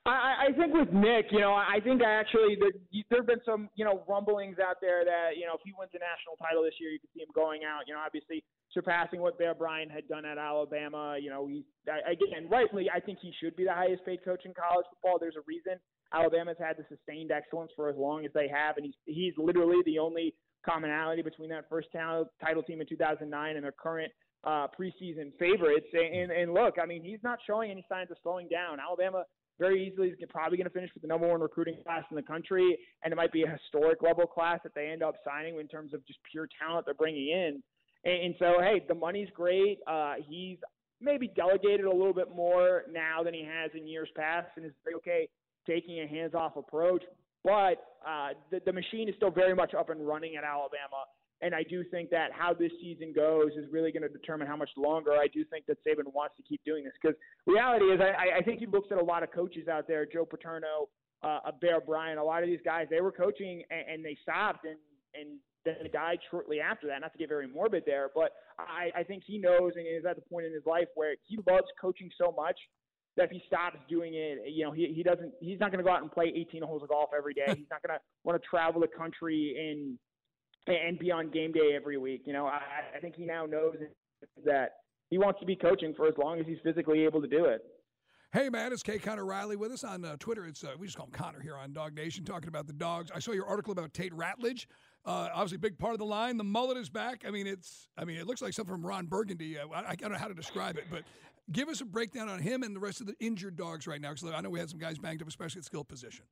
[0.05, 2.73] I, I think with Nick, you know, I think actually there
[3.11, 6.01] there've been some, you know, rumblings out there that you know if he wins a
[6.01, 7.85] national title this year, you could see him going out.
[7.85, 11.17] You know, obviously surpassing what Bear Bryant had done at Alabama.
[11.21, 14.53] You know, he's again rightly, I think he should be the highest paid coach in
[14.57, 15.19] college football.
[15.19, 15.77] There's a reason
[16.13, 19.85] Alabama's had the sustained excellence for as long as they have, and he's he's literally
[19.85, 20.33] the only
[20.65, 24.11] commonality between that first title team in 2009 and their current
[24.43, 25.87] uh, preseason favorites.
[25.93, 28.79] And, and look, I mean, he's not showing any signs of slowing down.
[28.79, 29.23] Alabama
[29.59, 32.23] very easily is probably going to finish with the number one recruiting class in the
[32.23, 35.67] country, and it might be a historic level class that they end up signing in
[35.67, 37.61] terms of just pure talent they're bringing in.
[38.03, 39.77] And, and so, hey, the money's great.
[39.85, 40.57] Uh, he's
[40.99, 44.71] maybe delegated a little bit more now than he has in years past, and is
[44.95, 45.29] okay
[45.67, 47.03] taking a hands-off approach.
[47.43, 51.05] But uh, the, the machine is still very much up and running at Alabama.
[51.41, 54.55] And I do think that how this season goes is really going to determine how
[54.55, 55.13] much longer.
[55.13, 58.41] I do think that Saban wants to keep doing this because reality is, I, I
[58.43, 60.89] think he looks at a lot of coaches out there, Joe Paterno,
[61.23, 64.65] uh, Bear Bryant, a lot of these guys, they were coaching and, and they stopped
[64.65, 64.77] and,
[65.15, 67.01] and then died shortly after that.
[67.01, 70.15] Not to get very morbid there, but I, I think he knows and is at
[70.15, 72.57] the point in his life where he loves coaching so much
[73.17, 75.83] that if he stops doing it, you know, he he doesn't he's not going to
[75.83, 77.45] go out and play 18 holes of golf every day.
[77.57, 79.97] he's not going to want to travel the country and
[80.67, 82.23] and be on game day every week.
[82.25, 82.61] You know, I,
[82.95, 83.75] I think he now knows
[84.45, 84.71] that
[85.09, 87.61] he wants to be coaching for as long as he's physically able to do it.
[88.33, 88.97] Hey, man, it's K.
[88.97, 90.45] Connor Riley with us on uh, Twitter.
[90.45, 93.11] It's uh, We just call him Connor here on Dog Nation, talking about the dogs.
[93.13, 94.67] I saw your article about Tate Ratledge.
[95.03, 96.37] Uh, obviously, big part of the line.
[96.37, 97.25] The mullet is back.
[97.27, 97.89] I mean, it's.
[97.97, 99.57] I mean, it looks like something from Ron Burgundy.
[99.59, 101.03] Uh, I, I don't know how to describe it, but
[101.51, 104.13] give us a breakdown on him and the rest of the injured dogs right now,
[104.13, 106.23] because I know we had some guys banged up, especially at skill position.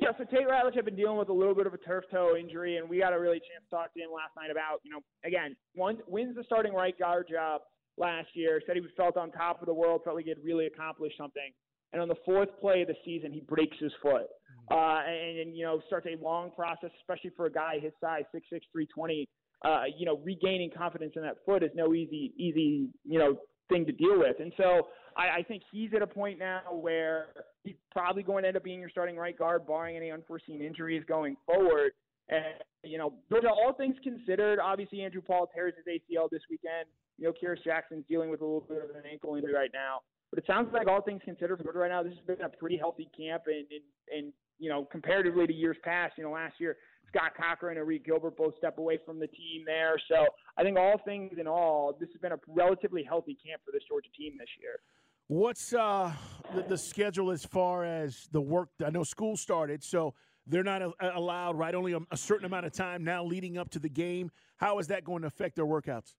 [0.00, 2.36] Yeah, so Tate Ratledge had been dealing with a little bit of a turf toe
[2.38, 4.92] injury, and we got a really chance to talk to him last night about, you
[4.92, 7.62] know, again, one wins the starting right guard job
[7.96, 8.60] last year.
[8.66, 11.50] Said he felt on top of the world, felt like he had really accomplished something.
[11.92, 14.26] And on the fourth play of the season, he breaks his foot,
[14.70, 14.74] mm-hmm.
[14.74, 18.24] uh, and, and you know starts a long process, especially for a guy his size,
[18.32, 19.26] six six three twenty.
[19.64, 23.36] Uh, you know, regaining confidence in that foot is no easy easy you know
[23.68, 24.36] thing to deal with.
[24.38, 27.26] And so I, I think he's at a point now where
[27.64, 31.02] he's probably going to end up being your starting right guard, barring any unforeseen injuries
[31.06, 31.92] going forward.
[32.30, 32.44] And,
[32.84, 34.58] you know, are all things considered.
[34.60, 36.86] Obviously, Andrew Paul tears his ACL this weekend.
[37.18, 40.00] You know, Kearis Jackson's dealing with a little bit of an ankle injury right now.
[40.30, 42.50] But it sounds like all things considered for Georgia right now, this has been a
[42.50, 43.44] pretty healthy camp.
[43.46, 46.76] And, and, and you know, comparatively to years past, you know, last year,
[47.08, 49.96] Scott Cochran and Reed Gilbert both step away from the team there.
[50.08, 50.26] So
[50.58, 53.82] I think all things in all, this has been a relatively healthy camp for this
[53.88, 54.80] Georgia team this year.
[55.28, 56.10] What's uh,
[56.54, 58.70] the, the, schedule as far as the work?
[58.84, 60.14] I know school started, so
[60.46, 61.74] they're not a, allowed, right?
[61.74, 64.30] Only a, a, certain amount of time now leading up to the game.
[64.56, 66.14] How is that going to affect their workouts?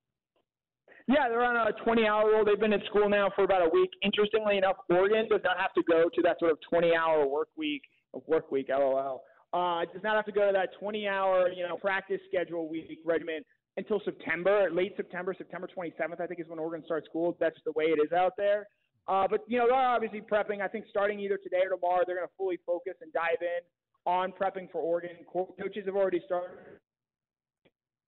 [1.07, 2.45] Yeah, they're on a 20 hour rule.
[2.45, 3.89] They've been in school now for about a week.
[4.03, 7.47] Interestingly enough, Oregon does not have to go to that sort of 20 hour work
[7.57, 7.81] week,
[8.13, 9.23] of work week, LOL.
[9.51, 12.99] Uh, does not have to go to that 20 hour, you know, practice schedule week
[13.03, 13.41] regimen
[13.77, 17.35] until September, late September, September 27th, I think is when Oregon starts school.
[17.39, 18.67] That's the way it is out there.
[19.07, 20.61] Uh, but you know they're obviously prepping.
[20.61, 23.61] I think starting either today or tomorrow, they're going to fully focus and dive in
[24.05, 25.11] on prepping for Oregon.
[25.31, 26.57] Co- coaches have already started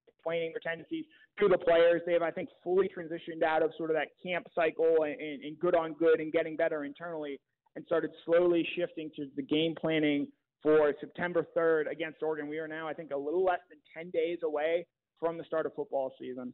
[0.08, 1.06] explaining their tendencies
[1.40, 2.02] to the players.
[2.06, 5.44] They have, I think, fully transitioned out of sort of that camp cycle and, and,
[5.44, 7.40] and good on good and getting better internally
[7.76, 10.28] and started slowly shifting to the game planning
[10.62, 12.48] for September 3rd against Oregon.
[12.48, 14.86] We are now, I think, a little less than 10 days away
[15.20, 16.54] from the start of football season.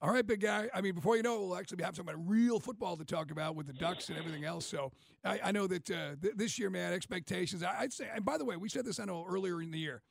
[0.00, 0.68] All right, big guy.
[0.74, 3.54] I mean, before you know it, we'll actually have some real football to talk about
[3.54, 4.66] with the Ducks and everything else.
[4.66, 4.92] So
[5.24, 7.62] I, I know that uh, th- this year, man, expectations.
[7.62, 9.78] I, would say, and by the way, we said this I know earlier in the
[9.78, 10.02] year.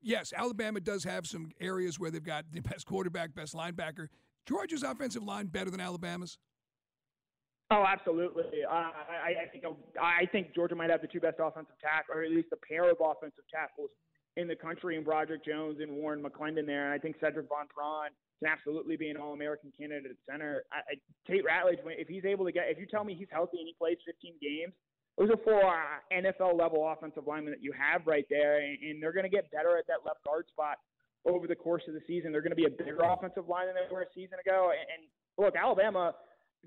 [0.00, 4.08] Yes, Alabama does have some areas where they've got the best quarterback, best linebacker.
[4.46, 6.38] Georgia's offensive line better than Alabama's.
[7.72, 8.64] Oh, absolutely.
[8.68, 9.64] Uh, I, I think
[10.00, 12.90] I think Georgia might have the two best offensive tackles, or at least a pair
[12.90, 13.90] of offensive tackles
[14.36, 16.86] in the country, in Broderick Jones and Warren McClendon there.
[16.86, 20.64] And I think Sedrick Van Pran can absolutely be an All-American candidate at center.
[20.72, 20.94] I, I,
[21.30, 23.74] Tate Ratledge, if he's able to get, if you tell me he's healthy and he
[23.78, 24.72] plays 15 games,
[25.18, 29.02] those are four uh, NFL level offensive linemen that you have right there, and, and
[29.02, 30.78] they're going to get better at that left guard spot
[31.26, 32.32] over the course of the season.
[32.32, 34.72] They're going to be a bigger offensive line than they were a season ago.
[34.72, 35.02] And, and
[35.36, 36.14] look, Alabama,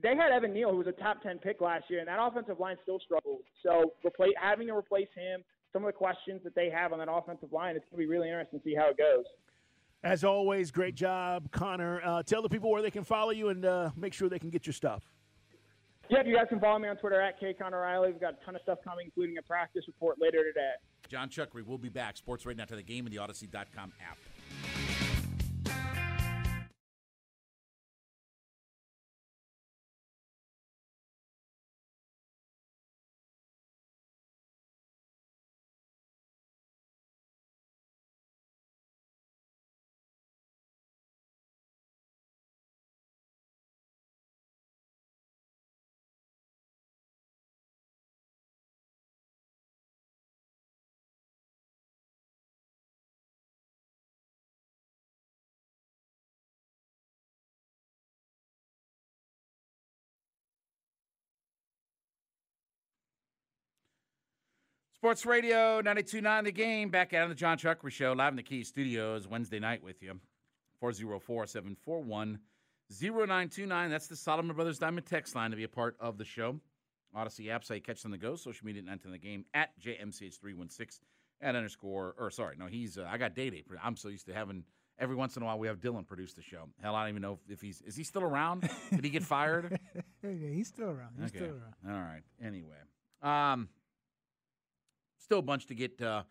[0.02, 2.60] they had Evan Neal, who was a top 10 pick last year, and that offensive
[2.60, 3.42] line still struggled.
[3.64, 7.10] So replace, having to replace him, some of the questions that they have on that
[7.10, 9.26] offensive line, it's going to be really interesting to see how it goes.
[10.04, 12.02] As always, great job, Connor.
[12.04, 14.50] Uh, tell the people where they can follow you and uh, make sure they can
[14.50, 15.04] get your stuff.
[16.10, 18.12] Yeah, you guys can follow me on Twitter at K Connor Riley.
[18.12, 20.74] We've got a ton of stuff coming, including a practice report later today.
[21.08, 22.18] John Chuckery will be back.
[22.18, 24.18] Sports right now to the game and the Audacy.com app.
[65.04, 66.88] Sports Radio 92.9 The Game.
[66.88, 70.02] Back out on the John Chuckery Show, live in the Key Studios Wednesday night with
[70.02, 70.18] you.
[70.82, 72.38] 404-741-0929.
[73.90, 76.58] That's the Solomon Brothers Diamond text line to be a part of the show.
[77.14, 78.38] Audacy app, you catch on the go.
[78.38, 81.02] Social media at 9 the game at JMCH316
[81.42, 83.66] at underscore, or sorry, no, he's, uh, I got Day Day.
[83.84, 84.64] I'm so used to having,
[84.98, 86.70] every once in a while we have Dylan produce the show.
[86.82, 88.70] Hell, I don't even know if, if he's, is he still around?
[88.90, 89.78] Did he get fired?
[90.24, 91.16] yeah, he's still around.
[91.20, 91.40] He's okay.
[91.40, 91.76] still around.
[91.94, 92.22] All right.
[92.42, 92.78] Anyway.
[93.22, 93.68] Um,
[95.24, 96.24] still a bunch to get uh,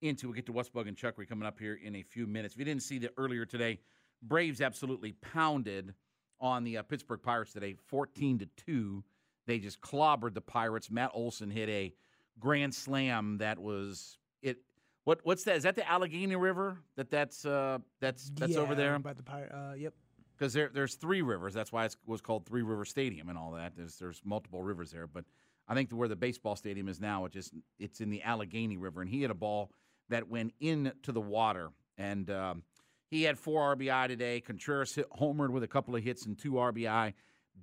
[0.00, 0.28] into.
[0.28, 2.54] We'll get to Westbug and Chuckery coming up here in a few minutes.
[2.54, 3.80] If you didn't see the earlier today,
[4.22, 5.94] Braves absolutely pounded
[6.40, 9.04] on the uh, Pittsburgh Pirates today, 14 to 2.
[9.46, 10.90] They just clobbered the Pirates.
[10.90, 11.94] Matt Olson hit a
[12.38, 14.58] grand slam that was it
[15.04, 15.56] what what's that?
[15.56, 16.78] Is that the Allegheny River?
[16.96, 18.98] That that's uh that's that's yeah, over there?
[18.98, 19.52] By the pirate.
[19.52, 19.94] Uh, yep.
[20.36, 21.54] Because there there's three rivers.
[21.54, 23.76] That's why it was called Three River Stadium and all that.
[23.76, 25.24] There's there's multiple rivers there, but
[25.68, 29.00] I think where the baseball stadium is now, it just it's in the Allegheny River,
[29.00, 29.72] and he had a ball
[30.08, 32.62] that went into the water, and um,
[33.10, 34.40] he had four RBI today.
[34.40, 37.14] Contreras hit, homered with a couple of hits and two RBI.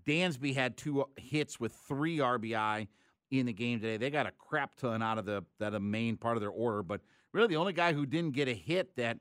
[0.05, 2.87] Dansby had two hits with three RBI
[3.31, 3.97] in the game today.
[3.97, 7.01] They got a crap ton out of the that main part of their order, but
[7.31, 9.17] really the only guy who didn't get a hit that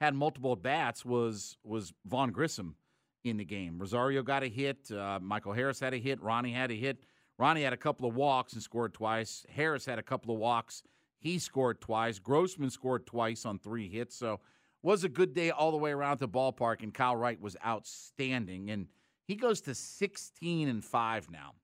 [0.00, 2.76] had multiple bats was was Vaughn Grissom
[3.24, 3.78] in the game.
[3.78, 4.90] Rosario got a hit.
[4.90, 6.20] Uh, Michael Harris had a hit.
[6.22, 6.98] Ronnie had a hit.
[7.38, 9.44] Ronnie had a couple of walks and scored twice.
[9.48, 10.82] Harris had a couple of walks.
[11.18, 12.18] He scored twice.
[12.18, 14.14] Grossman scored twice on three hits.
[14.16, 14.40] So
[14.82, 18.70] was a good day all the way around the ballpark, and Kyle Wright was outstanding.
[18.70, 18.88] And
[19.26, 21.54] he goes to 16 and 5 now.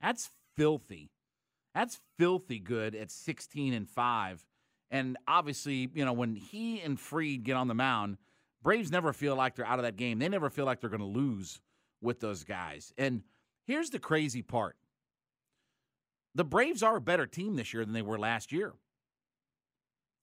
[0.00, 1.10] That's filthy.
[1.74, 4.44] That's filthy good at 16 and 5.
[4.90, 8.16] And obviously, you know, when he and Fried get on the mound,
[8.62, 10.18] Braves never feel like they're out of that game.
[10.18, 11.60] They never feel like they're going to lose
[12.00, 12.92] with those guys.
[12.96, 13.22] And
[13.66, 14.76] here's the crazy part
[16.34, 18.72] the Braves are a better team this year than they were last year.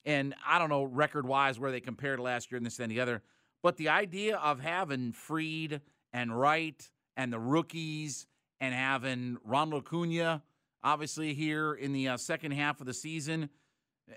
[0.04, 2.92] And I don't know record wise where they compare to last year and this and
[2.92, 3.22] the other,
[3.62, 8.26] but the idea of having Fried and Wright and the rookies
[8.60, 10.42] and having Ronald Acuna
[10.84, 13.50] obviously here in the uh, second half of the season,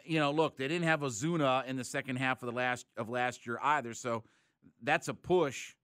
[0.04, 3.08] you know, look, they didn't have Ozuna in the second half of the last of
[3.08, 4.24] last year either, so
[4.82, 5.74] that's a push.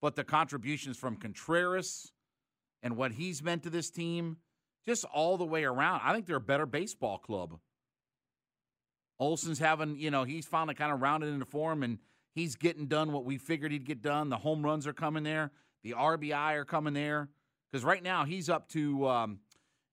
[0.00, 2.12] But the contributions from Contreras
[2.82, 4.38] and what he's meant to this team
[4.86, 6.00] just all the way around.
[6.04, 7.58] I think they're a better baseball club.
[9.18, 11.98] Olson's having, you know, he's finally kind of rounded into form and
[12.34, 14.30] he's getting done what we figured he'd get done.
[14.30, 15.52] The home runs are coming there,
[15.84, 17.28] the RBI are coming there.
[17.70, 19.38] Because right now he's up to um,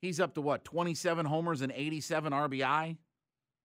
[0.02, 2.98] he's up to what, 27 homers and 87 RBI?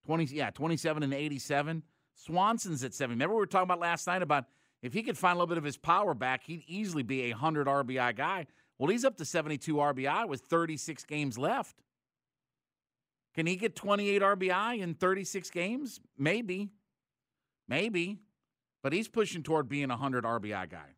[0.06, 1.82] 20 yeah, 27 and 87.
[2.14, 3.14] Swanson's at 70.
[3.14, 4.44] Remember we were talking about last night about
[4.82, 7.30] If he could find a little bit of his power back, he'd easily be a
[7.30, 8.46] 100 RBI guy.
[8.78, 11.76] Well, he's up to 72 RBI with 36 games left.
[13.34, 16.00] Can he get 28 RBI in 36 games?
[16.16, 16.70] Maybe.
[17.68, 18.18] Maybe.
[18.82, 20.94] But he's pushing toward being a 100 RBI guy.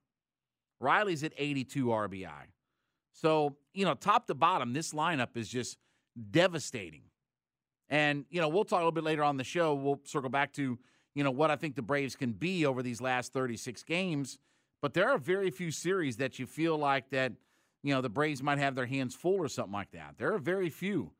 [0.81, 2.51] Riley's at 82 RBI.
[3.13, 5.79] So, you know, top to bottom, this lineup is just
[6.31, 7.05] devastating.
[7.89, 9.75] And, you know, we'll talk a little bit later on the show.
[9.75, 10.79] We'll circle back to,
[11.15, 14.39] you know, what I think the Braves can be over these last 36 games.
[14.83, 17.33] But there are very few series that you feel like that,
[17.87, 20.17] you know, the Braves might have their hands full or something like that.
[20.19, 21.13] There are very few.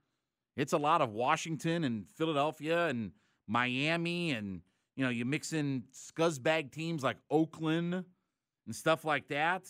[0.57, 3.13] It's a lot of Washington and Philadelphia and
[3.47, 4.63] Miami and,
[4.97, 9.69] you know, you mix in scuzzbag teams like Oakland and stuff like that.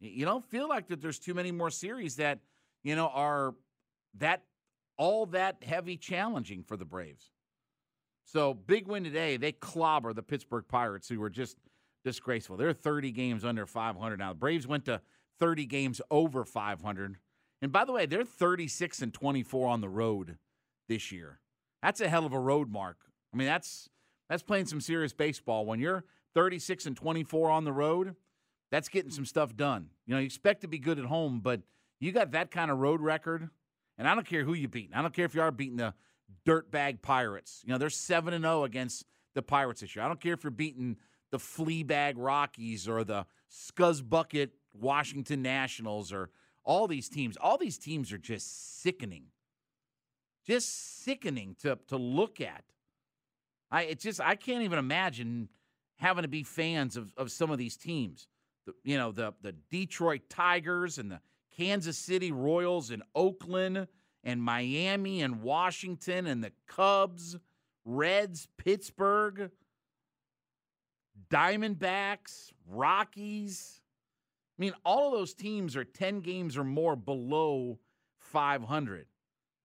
[0.00, 2.40] You don't feel like that there's too many more series that,
[2.82, 3.54] you know, are
[4.18, 4.42] that
[4.96, 7.30] all that heavy challenging for the Braves.
[8.24, 9.36] So big win today.
[9.36, 11.56] They clobber the Pittsburgh Pirates, who were just
[12.04, 12.56] disgraceful.
[12.56, 14.32] They're 30 games under 500 now.
[14.32, 15.00] The Braves went to
[15.40, 17.16] 30 games over 500.
[17.62, 20.36] And by the way, they're 36 and 24 on the road
[20.88, 21.40] this year.
[21.82, 22.98] That's a hell of a road mark.
[23.32, 23.88] I mean, that's
[24.28, 25.66] that's playing some serious baseball.
[25.66, 28.14] When you're 36 and 24 on the road,
[28.70, 29.88] that's getting some stuff done.
[30.06, 31.62] You know, you expect to be good at home, but
[31.98, 33.48] you got that kind of road record,
[33.98, 34.90] and I don't care who you beat.
[34.94, 35.94] I don't care if you are beating the
[36.46, 37.62] dirtbag Pirates.
[37.64, 40.04] You know, they're 7 and 0 against the Pirates this year.
[40.04, 40.96] I don't care if you're beating
[41.30, 46.30] the Fleabag Rockies or the Scuzz Bucket Washington Nationals or
[46.64, 47.36] all these teams.
[47.40, 49.24] All these teams are just sickening.
[50.46, 52.64] Just sickening to to look at.
[53.70, 55.48] I it's just I can't even imagine
[55.96, 58.26] having to be fans of, of some of these teams.
[58.66, 61.20] The, you know, the the Detroit Tigers and the
[61.56, 63.86] Kansas City Royals and Oakland
[64.24, 67.36] and Miami and Washington and the Cubs,
[67.84, 69.50] Reds, Pittsburgh,
[71.30, 73.79] Diamondbacks, Rockies.
[74.60, 77.78] I mean, all of those teams are 10 games or more below
[78.18, 79.06] 500.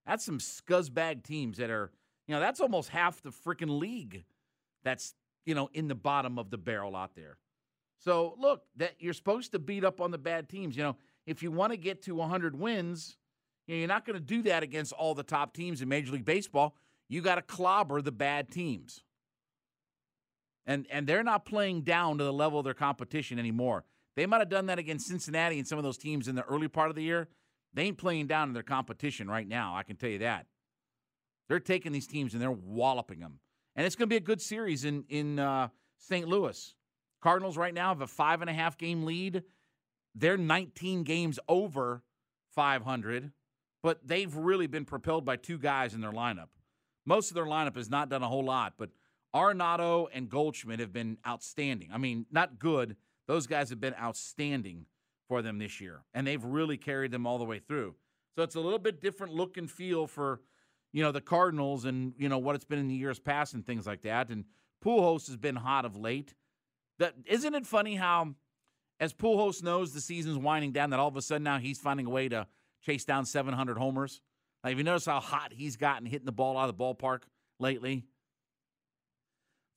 [0.06, 1.90] That's some scuzzbag teams that are,
[2.26, 4.24] you know, that's almost half the freaking league
[4.84, 7.36] that's, you know, in the bottom of the barrel out there.
[7.98, 10.78] So, look, that you're supposed to beat up on the bad teams.
[10.78, 13.18] You know, if you want to get to 100 wins,
[13.66, 16.12] you know, you're not going to do that against all the top teams in Major
[16.12, 16.74] League Baseball.
[17.10, 19.02] You got to clobber the bad teams.
[20.64, 23.84] And and they're not playing down to the level of their competition anymore.
[24.16, 26.68] They might have done that against Cincinnati and some of those teams in the early
[26.68, 27.28] part of the year.
[27.74, 29.76] They ain't playing down in their competition right now.
[29.76, 30.46] I can tell you that.
[31.48, 33.38] They're taking these teams and they're walloping them.
[33.76, 36.26] And it's going to be a good series in in uh, St.
[36.26, 36.74] Louis.
[37.22, 39.42] Cardinals right now have a five and a half game lead.
[40.14, 42.02] They're 19 games over
[42.54, 43.32] 500,
[43.82, 46.48] but they've really been propelled by two guys in their lineup.
[47.04, 48.90] Most of their lineup has not done a whole lot, but
[49.34, 51.90] Arenado and Goldschmidt have been outstanding.
[51.92, 52.96] I mean, not good.
[53.26, 54.86] Those guys have been outstanding
[55.28, 57.94] for them this year, and they've really carried them all the way through.
[58.36, 60.40] So it's a little bit different look and feel for,
[60.92, 63.66] you know, the Cardinals and you know what it's been in the years past and
[63.66, 64.28] things like that.
[64.28, 64.44] And
[64.84, 66.34] Pujols has been hot of late.
[66.98, 68.34] That isn't it funny how,
[69.00, 72.06] as Pujols knows the season's winding down, that all of a sudden now he's finding
[72.06, 72.46] a way to
[72.82, 74.20] chase down 700 homers.
[74.62, 77.22] Like, if you notice how hot he's gotten hitting the ball out of the ballpark
[77.58, 78.04] lately?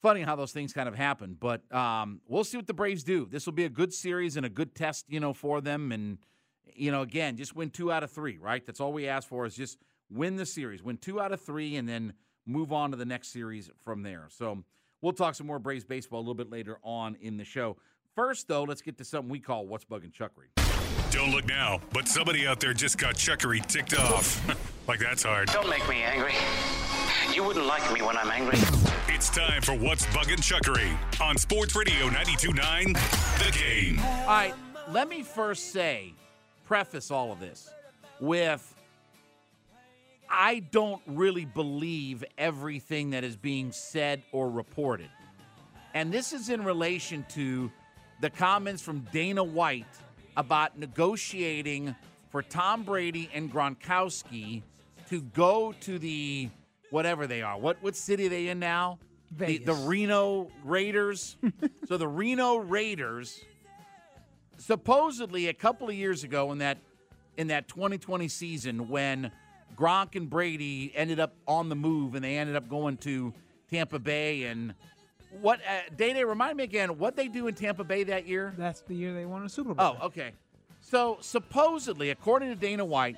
[0.01, 1.35] Funny how those things kind of happen.
[1.39, 3.27] But um, we'll see what the Braves do.
[3.29, 5.91] This will be a good series and a good test, you know, for them.
[5.91, 6.17] And
[6.75, 8.65] you know, again, just win two out of three, right?
[8.65, 9.77] That's all we ask for is just
[10.09, 12.13] win the series, win two out of three, and then
[12.45, 14.27] move on to the next series from there.
[14.29, 14.63] So
[15.01, 17.77] we'll talk some more Braves baseball a little bit later on in the show.
[18.15, 20.49] First, though, let's get to something we call What's Bugging Chuckery.
[21.12, 24.41] Don't look now, but somebody out there just got Chuckery ticked off.
[24.88, 25.47] like that's hard.
[25.47, 26.33] Don't make me angry.
[27.33, 28.57] You wouldn't like me when I'm angry.
[29.07, 32.93] It's time for What's Bugging Chuckery on Sports Radio 92.9
[33.37, 33.99] The Game.
[33.99, 34.53] All right,
[34.89, 36.13] let me first say,
[36.65, 37.69] preface all of this
[38.19, 38.75] with
[40.27, 45.09] I don't really believe everything that is being said or reported.
[45.93, 47.71] And this is in relation to
[48.21, 49.85] the comments from Dana White
[50.35, 51.95] about negotiating
[52.29, 54.63] for Tom Brady and Gronkowski
[55.09, 56.49] to go to the
[56.91, 57.58] whatever they are.
[57.58, 58.99] What what city are they in now?
[59.38, 61.38] The, the Reno Raiders.
[61.88, 63.43] so the Reno Raiders
[64.57, 66.78] supposedly a couple of years ago in that
[67.38, 69.32] in that 2020 season when
[69.76, 73.34] Gronk and Brady ended up on the move and they ended up going to
[73.70, 74.74] Tampa Bay and
[75.41, 78.53] what uh, Day Day remind me again what they do in Tampa Bay that year?
[78.57, 79.97] That's the year they won a Super Bowl.
[80.01, 80.32] Oh, okay.
[80.82, 83.18] So supposedly, according to Dana White,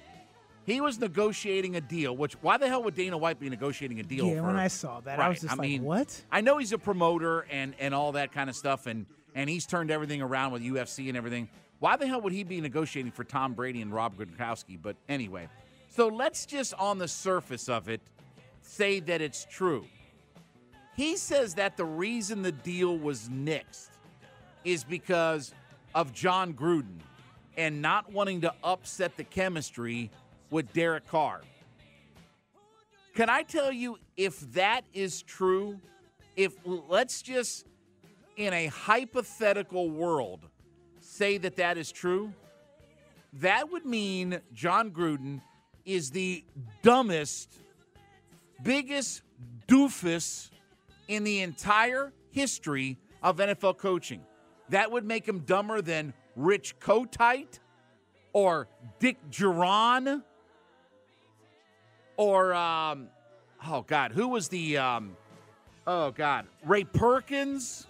[0.66, 2.16] he was negotiating a deal.
[2.16, 4.26] Which why the hell would Dana White be negotiating a deal?
[4.28, 6.58] Yeah, for, when I saw that, I was just I like, mean, "What?" I know
[6.58, 9.06] he's a promoter and and all that kind of stuff, and
[9.36, 11.50] and he's turned everything around with UFC and everything.
[11.80, 14.78] Why the hell would he be negotiating for Tom Brady and Rob Gronkowski?
[14.80, 15.48] But anyway,
[15.90, 18.02] so let's just on the surface of it
[18.62, 19.86] say that it's true.
[20.96, 23.90] He says that the reason the deal was nixed
[24.64, 25.54] is because
[25.96, 27.00] of Jon Gruden
[27.58, 30.12] and not wanting to upset the chemistry
[30.52, 31.42] with Derek Carr.
[33.16, 35.80] Can I tell you if that is true?
[36.36, 37.66] If let's just
[38.38, 40.48] in a hypothetical world
[41.00, 42.32] say that that is true,
[43.34, 45.42] that would mean Jon Gruden
[45.86, 46.44] is the
[46.84, 47.60] dumbest,
[48.62, 49.24] biggest
[49.68, 50.50] doofus
[51.08, 54.22] in the entire history of NFL coaching.
[54.70, 57.60] That would make him dumber than Rich Kotite
[58.32, 58.68] or
[59.00, 60.24] Dick Jauron
[62.22, 63.08] or, um,
[63.68, 65.18] oh, God, who was the, um,
[65.88, 67.88] oh, God, Ray Perkins?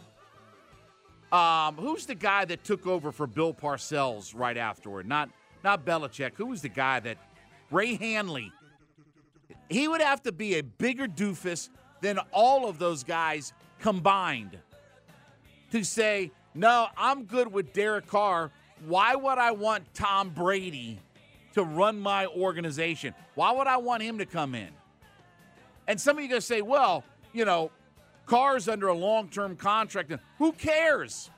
[1.33, 5.05] Um, who's the guy that took over for Bill Parcells right afterward?
[5.05, 5.29] Not
[5.65, 6.31] not Belichick.
[6.35, 7.17] Who was the guy that
[7.69, 8.51] Ray Handley?
[9.69, 11.69] He would have to be a bigger doofus
[12.01, 14.57] than all of those guys combined
[15.71, 18.51] to say, "No, I'm good with Derek Carr.
[18.85, 20.99] Why would I want Tom Brady
[21.53, 23.13] to run my organization?
[23.35, 24.69] Why would I want him to come in?"
[25.87, 27.71] And some of you to say, "Well, you know,
[28.25, 30.11] Carr's under a long-term contract.
[30.37, 31.29] Who cares?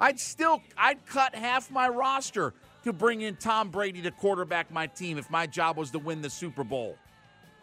[0.00, 2.54] I'd still I'd cut half my roster
[2.84, 6.20] to bring in Tom Brady to quarterback my team if my job was to win
[6.22, 6.96] the Super Bowl.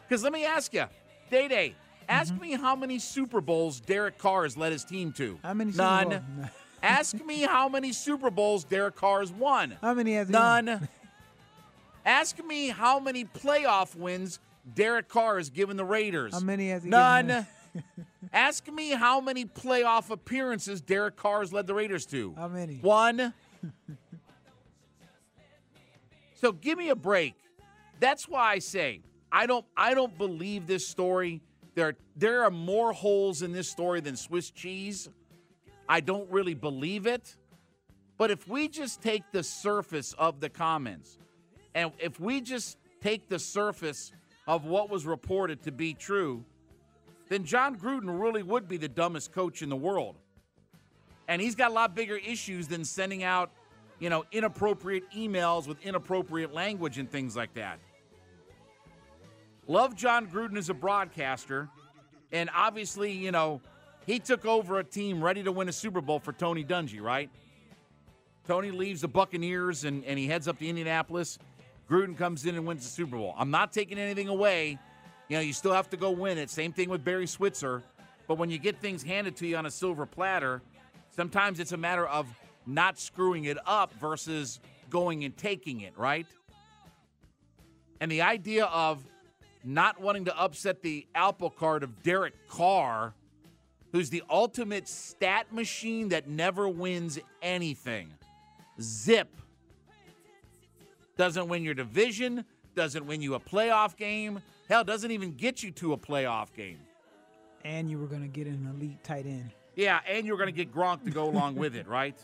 [0.07, 0.85] Because let me ask you,
[1.29, 1.75] Day Day,
[2.07, 2.41] ask Mm-hmm.
[2.41, 5.37] me how many Super Bowls Derek Carr has led his team to.
[5.43, 6.49] How many Super None.
[6.81, 9.75] Ask me how many Super Bowls Derek Carr has won.
[9.81, 10.63] How many has he won?
[10.65, 10.87] None.
[12.09, 14.39] Ask me how many playoff wins
[14.73, 16.33] Derek Carr has given the Raiders.
[16.33, 17.45] How many has he None.
[18.33, 22.33] Ask me how many playoff appearances Derek Carr has led the Raiders to.
[22.35, 22.77] How many?
[22.77, 23.33] One.
[26.33, 27.35] so give me a break.
[27.99, 29.01] That's why I say
[29.31, 31.41] I don't I don't believe this story.
[31.75, 35.09] There there are more holes in this story than Swiss cheese.
[35.87, 37.35] I don't really believe it.
[38.17, 41.18] But if we just take the surface of the comments
[41.73, 44.11] and if we just take the surface
[44.47, 46.43] of what was reported to be true,
[47.29, 50.15] then Jon Gruden really would be the dumbest coach in the world.
[51.27, 53.51] And he's got a lot bigger issues than sending out,
[53.99, 57.79] you know, inappropriate emails with inappropriate language and things like that.
[59.67, 61.69] Love Jon Gruden as a broadcaster.
[62.31, 63.61] And obviously, you know,
[64.07, 67.29] he took over a team ready to win a Super Bowl for Tony Dungy, right?
[68.47, 71.37] Tony leaves the Buccaneers and, and he heads up to Indianapolis.
[71.89, 73.33] Gruden comes in and wins the Super Bowl.
[73.37, 74.77] I'm not taking anything away.
[75.27, 76.49] You know, you still have to go win it.
[76.49, 77.83] Same thing with Barry Switzer.
[78.27, 80.61] But when you get things handed to you on a silver platter,
[81.15, 82.27] sometimes it's a matter of
[82.67, 84.59] not screwing it up versus
[84.89, 86.27] going and taking it, right?
[87.99, 89.03] And the idea of
[89.63, 93.13] not wanting to upset the apple cart of Derek Carr,
[93.91, 98.13] who's the ultimate stat machine that never wins anything.
[98.79, 99.35] Zip.
[101.19, 102.45] Doesn't win your division,
[102.75, 104.39] doesn't win you a playoff game,
[104.69, 106.79] hell, doesn't even get you to a playoff game.
[107.65, 109.51] And you were going to get an elite tight end.
[109.75, 112.17] Yeah, and you're going to get Gronk to go along with it, right?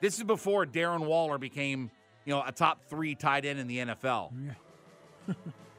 [0.00, 1.88] This is before Darren Waller became,
[2.24, 4.32] you know, a top three tight end in the NFL.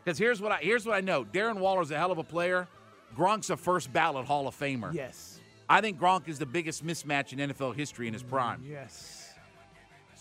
[0.06, 2.66] Because here's what I here's what I know: Darren Waller's a hell of a player.
[3.14, 4.94] Gronk's a first ballot Hall of Famer.
[4.94, 5.42] Yes.
[5.68, 8.64] I think Gronk is the biggest mismatch in NFL history in his prime.
[8.66, 9.17] Yes.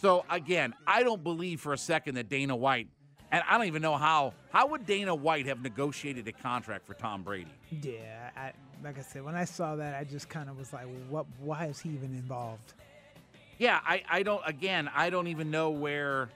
[0.01, 2.89] So again, I don't believe for a second that Dana White,
[3.33, 4.35] and I don't even know how.
[4.53, 7.51] How would Dana White have negotiated a contract for Tom Brady?
[7.83, 8.31] Yeah.
[8.37, 8.53] I,
[8.85, 11.27] like I said, when I saw that, I just kind of was like, "What?
[11.41, 12.75] Why is he even involved?"
[13.59, 14.43] Yeah, I, I don't.
[14.47, 16.29] Again, I don't even know where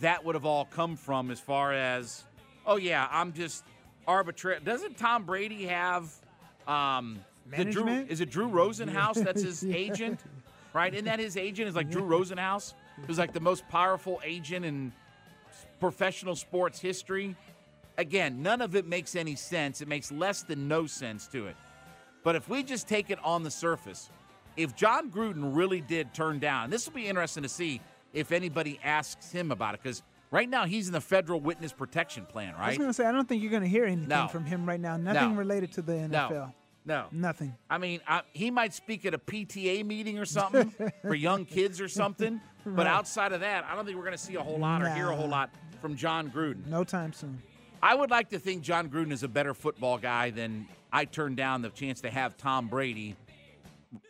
[0.00, 1.30] that would have all come from.
[1.30, 2.24] As far as,
[2.66, 3.64] oh yeah, I'm just
[4.06, 4.60] arbitrary.
[4.62, 6.12] Doesn't Tom Brady have?
[6.66, 7.20] Um,
[7.50, 9.14] the Drew, is it Drew Rosenhaus?
[9.14, 10.20] That's his agent,
[10.72, 10.92] right?
[10.92, 11.68] Isn't that his agent?
[11.68, 12.74] Is like Drew Rosenhaus,
[13.06, 14.92] who's like the most powerful agent in
[15.80, 17.36] professional sports history.
[17.98, 19.80] Again, none of it makes any sense.
[19.80, 21.56] It makes less than no sense to it.
[22.24, 24.08] But if we just take it on the surface,
[24.56, 27.80] if Jon Gruden really did turn down, this will be interesting to see
[28.12, 32.24] if anybody asks him about it because right now he's in the federal witness protection
[32.26, 32.64] plan, right?
[32.64, 34.28] I was going to say, I don't think you're going to hear anything No.
[34.28, 34.96] from him right now.
[34.96, 35.36] Nothing No.
[35.38, 36.30] related to the NFL.
[36.30, 36.52] No.
[36.84, 37.06] No.
[37.12, 37.54] Nothing.
[37.70, 40.72] I mean, I, he might speak at a PTA meeting or something
[41.02, 42.40] for young kids or something.
[42.64, 42.86] But Right.
[42.86, 45.10] outside of that, I don't think we're going to see a whole lot or hear
[45.10, 46.66] a whole lot from Jon Gruden.
[46.66, 47.42] No time soon.
[47.82, 51.36] I would like to think Jon Gruden is a better football guy than I turned
[51.36, 53.16] down the chance to have Tom Brady.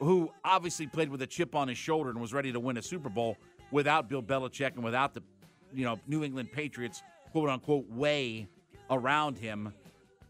[0.01, 2.83] who obviously played with a chip on his shoulder and was ready to win a
[2.83, 3.37] Super Bowl
[3.70, 5.23] without Bill Belichick and without the,
[5.75, 7.03] you know, New England Patriots
[7.33, 8.47] quote unquote way
[8.91, 9.73] around him.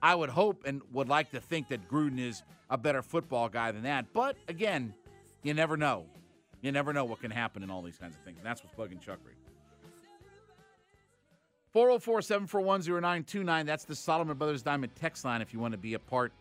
[0.03, 3.70] I would hope and would like to think that Gruden is a better football guy
[3.70, 4.07] than that.
[4.12, 4.94] But again,
[5.42, 6.07] you never know.
[6.61, 8.38] You never know what can happen in all these kinds of things.
[8.38, 9.36] And that's what's bugging Chuck Reed.
[11.72, 13.66] 404 741 0929.
[13.66, 16.32] That's the Solomon Brothers Diamond text line if you want to be a part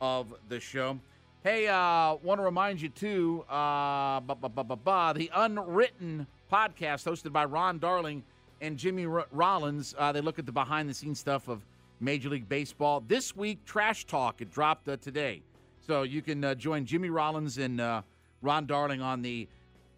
[0.00, 0.98] of the show.
[1.42, 6.26] Hey, uh, want to remind you too, uh, ba, ba, ba, ba, ba, the Unwritten
[6.52, 8.22] podcast hosted by Ron Darling
[8.60, 9.94] and Jimmy R- Rollins.
[9.96, 11.64] Uh, they look at the behind the scenes stuff of
[12.00, 13.02] Major League Baseball.
[13.06, 15.42] This week, Trash Talk, it dropped uh, today.
[15.86, 18.02] So you can uh, join Jimmy Rollins and uh,
[18.42, 19.48] Ron Darling on the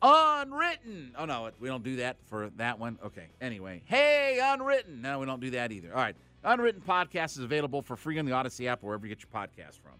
[0.02, 1.14] Unwritten.
[1.16, 2.98] Oh, no, we don't do that for that one.
[3.04, 3.26] Okay.
[3.40, 5.00] Anyway, hey, Unwritten.
[5.00, 5.90] No, we don't do that either.
[5.90, 6.16] All right.
[6.44, 9.78] Unwritten podcast is available for free on the Audacy app, wherever you get your podcast
[9.80, 9.92] from.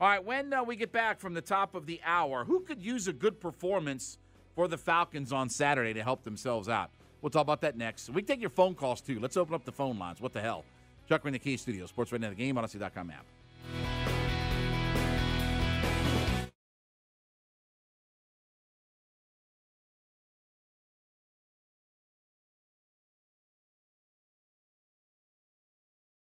[0.00, 0.24] All right.
[0.24, 3.12] When uh, we get back from the top of the hour, who could use a
[3.12, 4.18] good performance
[4.56, 6.90] for the Falcons on Saturday to help themselves out?
[7.22, 8.10] We'll talk about that next.
[8.10, 9.20] We take your phone calls too.
[9.20, 10.20] Let's open up the phone lines.
[10.20, 10.64] What the hell?
[11.08, 13.24] Chuck in the Key Studio, Sports Radio, the game, Audacy.com app.